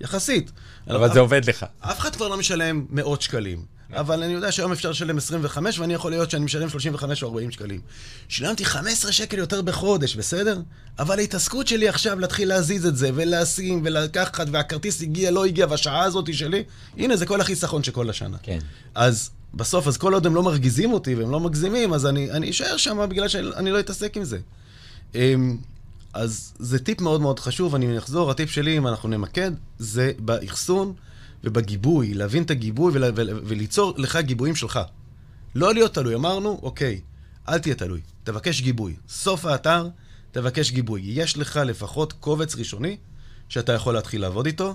[0.00, 0.50] יחסית.
[0.88, 1.66] אבל זה עובד לך.
[1.80, 3.64] אף אחד כבר לא משלם מאות שקלים.
[3.92, 7.50] אבל אני יודע שהיום אפשר לשלם 25, ואני יכול להיות שאני משלם 35 או 40
[7.50, 7.80] שקלים.
[8.28, 10.60] שילמתי 15 שקל יותר בחודש, בסדר?
[10.98, 16.04] אבל ההתעסקות שלי עכשיו להתחיל להזיז את זה, ולשים, ולקחת, והכרטיס הגיע, לא הגיע, והשעה
[16.04, 16.64] הזאת שלי,
[16.96, 18.36] הנה, זה כל החיסכון של כל השנה.
[18.42, 18.58] כן.
[18.94, 22.50] אז בסוף, אז כל עוד הם לא מרגיזים אותי והם לא מגזימים, אז אני, אני
[22.50, 24.38] אשאר שם בגלל שאני לא אתעסק עם זה.
[25.14, 25.56] אמ,
[26.14, 30.94] אז זה טיפ מאוד מאוד חשוב, אני אחזור, הטיפ שלי, אם אנחנו נמקד, זה באחסון
[31.44, 34.80] ובגיבוי, להבין את הגיבוי ול, ול, וליצור לך גיבויים שלך.
[35.54, 37.00] לא להיות תלוי, אמרנו, אוקיי,
[37.48, 38.94] אל תהיה תלוי, תבקש גיבוי.
[39.08, 39.88] סוף האתר,
[40.32, 41.02] תבקש גיבוי.
[41.04, 42.96] יש לך לפחות קובץ ראשוני
[43.48, 44.74] שאתה יכול להתחיל לעבוד איתו,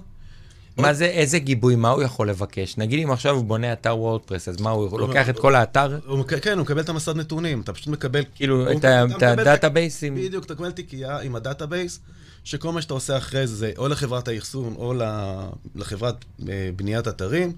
[0.77, 2.77] מה זה, איזה גיבוי, מה הוא יכול לבקש?
[2.77, 5.99] נגיד אם עכשיו הוא בונה אתר וורדפרס, אז מה, הוא לוקח את כל האתר?
[6.41, 8.23] כן, הוא מקבל את המסד נתונים, אתה פשוט מקבל...
[8.35, 8.85] כאילו, את
[9.23, 10.15] הדאטאבייסים.
[10.15, 11.99] בדיוק, אתה מקבל תיקייה עם ה database,
[12.45, 14.93] שכל מה שאתה עושה אחרי זה, או לחברת האחסון, או
[15.75, 17.53] לחברת אה, בניית אתרים,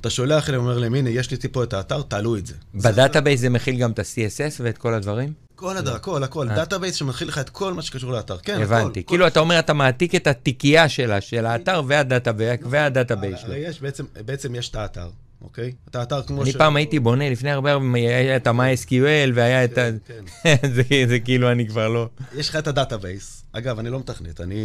[0.00, 2.54] אתה שולח אליהם, אומר להם, הנה, יש לי פה את האתר, תעלו את זה.
[2.74, 5.32] ב database זה מכיל גם את ה-CSS ואת כל הדברים?
[5.56, 6.48] כל הדב, הכל, הכל.
[6.48, 8.38] database שמכיל לך את כל מה שקשור לאתר.
[8.38, 9.04] כן, הבנתי.
[9.04, 13.54] כאילו, אתה אומר, אתה מעתיק את התיקייה שלה, של האתר וה database שלו.
[13.54, 13.82] יש,
[14.26, 15.08] בעצם יש את האתר.
[15.42, 15.72] אוקיי?
[15.88, 16.48] את האתר כמו ש...
[16.48, 19.88] אני פעם הייתי בונה, לפני הרבה הרבה, היה את ה-MySQL והיה את ה...
[20.04, 21.08] כן, כן.
[21.08, 22.08] זה כאילו, אני כבר לא...
[22.34, 23.44] יש לך את ה database.
[23.52, 24.62] אגב, אני לא מתכנת, אני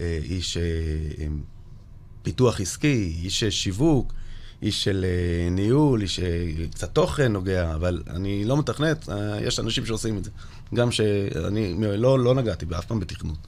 [0.00, 0.62] אה, איש אה,
[2.22, 4.12] פיתוח עסקי, איש שיווק.
[4.62, 9.86] איש של אה, ניהול, איש שקצת תוכן נוגע, אבל אני לא מתכנת, אה, יש אנשים
[9.86, 10.30] שעושים את זה.
[10.74, 13.38] גם שאני לא, לא נגעתי באף פעם בתכנות.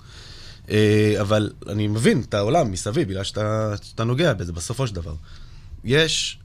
[0.71, 5.15] אה, אבל אני מבין את העולם מסביב, בגלל שאתה, שאתה נוגע בזה בסופו של דבר.
[5.89, 6.39] יש,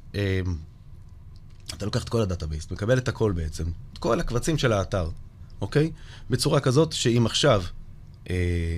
[1.73, 3.63] אתה לוקח את כל ה database, מקבל את הכל בעצם,
[3.93, 5.09] את כל הקבצים של האתר,
[5.61, 5.91] אוקיי?
[6.29, 7.63] בצורה כזאת שאם עכשיו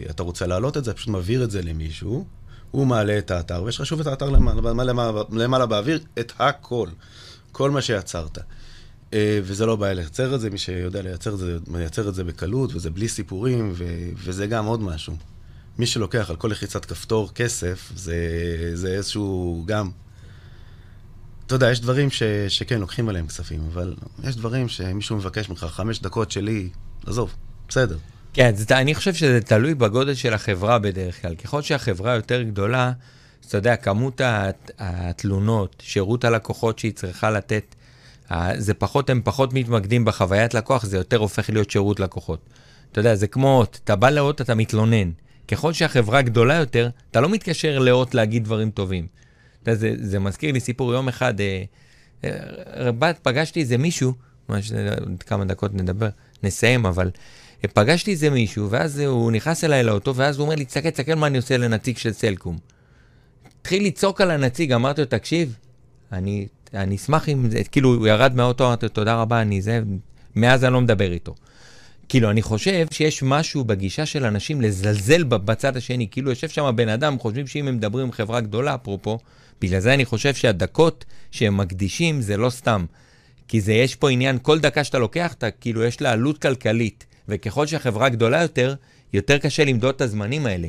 [0.09, 2.26] אתה רוצה להעלות את זה, פשוט מעביר את זה למישהו,
[2.72, 6.89] הוא מעלה את האתר, ויש לך שוב את האתר למעלה, למעלה, למעלה באוויר, את הכל,
[7.51, 8.38] כל מה שיצרת.
[9.13, 12.24] אה, וזה לא בעיה לייצר את זה, מי שיודע לייצר את זה, מייצר את זה
[12.24, 15.18] בקלות, וזה בלי סיפורים, ו- וזה גם עוד משהו.
[15.78, 18.16] מי שלוקח על כל לחיצת כפתור כסף, זה,
[18.74, 19.91] זה איזשהו גם...
[21.46, 25.66] אתה יודע, יש דברים ש, שכן, לוקחים עליהם כספים, אבל יש דברים שמישהו מבקש ממך,
[25.70, 26.70] חמש דקות שלי,
[27.06, 27.36] עזוב,
[27.68, 27.98] בסדר.
[28.34, 31.36] כן, זה, אני חושב שזה תלוי בגודל של החברה בדרך כלל.
[31.36, 32.91] ככל שהחברה יותר גדולה,
[33.48, 34.22] אתה יודע, כמות
[34.80, 37.76] התלונות, שירות הלקוחות שהיא צריכה לתת,
[38.58, 42.39] זה פחות, הם פחות מתמקדים בחוויית לקוח, זה יותר הופך להיות שירות לקוחות.
[42.91, 45.12] אתה יודע, זה כמו אות, אתה בא לאות, אתה מתלונן.
[45.48, 49.08] ככל שהחברה גדולה יותר, אתה לא מתקשר לאות להגיד דברים טובים.
[49.66, 51.63] אתה יודע, זה, זה מזכיר לי סיפור, יום אחד, אה,
[52.26, 54.13] אה, פגשתי איזה מישהו,
[54.49, 54.72] ממש
[55.20, 56.09] כמה דקות נדבר,
[56.43, 57.11] נסיים, אבל
[57.74, 61.28] פגשתי איזה מישהו, ואז הוא נכנס אליי לאוטו, ואז הוא אומר לי, תסתכל, תסתכל מה
[61.28, 62.57] אני עושה לנציג של סלקום.
[63.61, 65.55] התחיל לצעוק על הנציג, אמרתי לו, תקשיב,
[66.11, 69.82] אני, אני אשמח אם זה, כאילו, הוא ירד מהאוטו, אמרתי לו, תודה רבה, אני זה,
[70.36, 71.36] מאז אני לא מדבר איתו.
[72.10, 76.08] כאילו, אני חושב שיש משהו בגישה של אנשים לזלזל בצד השני.
[76.12, 79.20] כאילו, יושב שם בן אדם, חושבים שאם הם מדברים עם חברה גדולה, אפרופו,
[79.62, 82.86] בגלל זה אני חושב שהדקות שהם מקדישים זה לא סתם.
[83.47, 87.06] כי זה, יש פה עניין, כל דקה שאתה לוקח, אתה, כאילו, יש לה עלות כלכלית.
[87.30, 88.76] וככל שהחברה גדולה יותר,
[89.14, 90.68] יותר קשה למדוד את הזמנים האלה.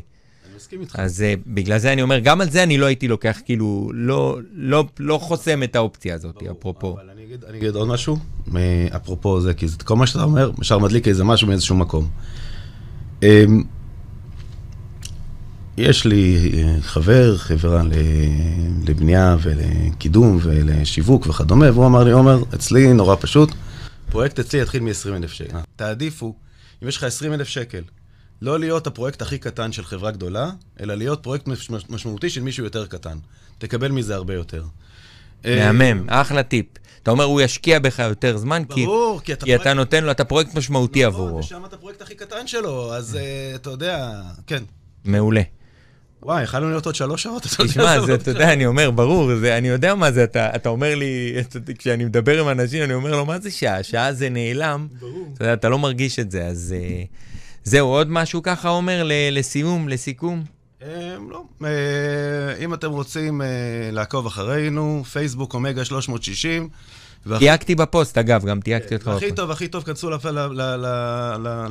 [0.56, 0.96] מסכים איתך.
[0.98, 4.38] אז uh, בגלל זה אני אומר, גם על זה אני לא הייתי לוקח, כאילו, לא,
[4.52, 6.92] לא, לא חוסם את האופציה הזאת, ברור, אפרופו.
[6.92, 8.18] אבל אני אגיד, אני אגיד עוד משהו,
[8.96, 12.08] אפרופו זה, כי זה, כל מה שאתה אומר, ישר מדליק איזה משהו מאיזשהו מקום.
[13.20, 13.24] Um,
[15.76, 17.82] יש לי אה, חבר, חברה
[18.88, 23.50] לבנייה ולקידום ולשיווק וכדומה, והוא אמר לי, עומר, אצלי נורא פשוט,
[24.10, 25.58] פרויקט אצלי יתחיל מ-20,000 שקל.
[25.76, 26.34] תעדיפו
[26.82, 27.82] אם יש לך 20 אלף שקל,
[28.42, 31.48] לא להיות הפרויקט הכי קטן של חברה גדולה, אלא להיות פרויקט
[31.88, 33.18] משמעותי של מישהו יותר קטן.
[33.58, 34.64] תקבל מזה הרבה יותר.
[35.44, 36.66] מהמם, אחלה טיפ.
[37.02, 39.62] אתה אומר, הוא ישקיע בך יותר זמן, ברור, כי, כי, אתה, כי פרויקט...
[39.62, 41.38] אתה נותן לו, אתה פרויקט משמעותי נכון, עבורו.
[41.38, 44.12] ושם אתה הפרויקט הכי קטן שלו, אז uh, אתה יודע,
[44.46, 44.62] כן.
[45.04, 45.42] מעולה.
[46.22, 47.72] וואי, יכלנו להיות עוד שלוש שעות, אתה יודע.
[47.72, 50.94] תשמע, זה, אתה יודע, אני אומר, ברור, זה, אני יודע מה זה, אתה, אתה אומר
[50.94, 51.34] לי,
[51.78, 53.82] כשאני מדבר עם אנשים, אני אומר לו, מה זה שעה?
[53.82, 54.86] שעה זה נעלם.
[55.00, 55.30] ברור.
[55.34, 56.74] אתה יודע, אתה לא מרגיש את זה, אז...
[56.78, 57.04] אה,
[57.68, 60.44] זהו, עוד משהו ככה, עומר, ל- לסיום, לסיכום?
[60.82, 60.88] אה,
[61.30, 61.42] לא.
[61.64, 61.68] אה,
[62.64, 63.46] אם אתם רוצים אה,
[63.92, 66.68] לעקוב אחרינו, פייסבוק אומגה 360.
[67.26, 69.32] והכי- תייגתי בפוסט, אגב, גם תייגתי אותך הכי.
[69.32, 70.10] טוב, הכי טוב, כנסו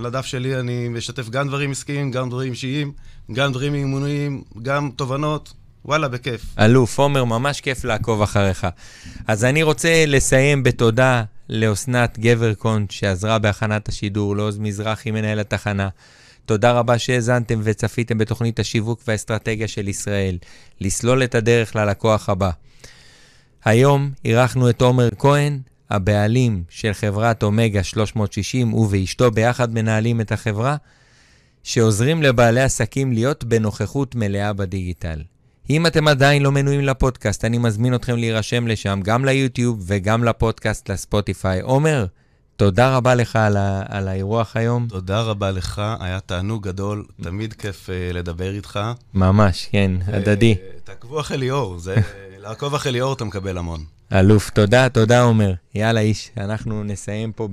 [0.03, 2.91] לדף שלי, אני משתף גם דברים עסקיים, גם דברים אישיים,
[3.33, 5.53] גם דברים אימוניים, גם תובנות.
[5.85, 6.41] וואלה, בכיף.
[6.59, 8.67] אלוף, עומר, ממש כיף לעקוב אחריך.
[9.27, 15.89] אז אני רוצה לסיים בתודה לאסנת גברקון, שעזרה בהכנת השידור, לעוז מזרחי, מנהל התחנה.
[16.45, 20.37] תודה רבה שהאזנתם וצפיתם בתוכנית השיווק והאסטרטגיה של ישראל,
[20.81, 22.49] לסלול את הדרך ללקוח הבא.
[23.65, 30.31] היום אירחנו את עומר כהן, הבעלים של חברת אומגה 360, הוא ואשתו ביחד מנהלים את
[30.31, 30.75] החברה,
[31.63, 35.21] שעוזרים לבעלי עסקים להיות בנוכחות מלאה בדיגיטל.
[35.69, 40.89] אם אתם עדיין לא מנויים לפודקאסט, אני מזמין אתכם להירשם לשם, גם ליוטיוב וגם לפודקאסט
[40.91, 41.61] לספוטיפיי.
[41.61, 42.05] עומר,
[42.55, 44.87] תודה רבה לך על, ה- על האירוח היום.
[44.89, 48.79] תודה רבה לך, היה תענוג גדול, תמיד כיף אה, לדבר איתך.
[49.13, 50.51] ממש, כן, הדדי.
[50.53, 51.95] אה, תעקבו אחרי ליאור, זה...
[52.43, 53.83] לעקוב אחרי ליאור אתה מקבל המון.
[54.13, 55.53] אלוף, תודה, תודה עומר.
[55.75, 57.43] יאללה איש, אנחנו נסיים פה.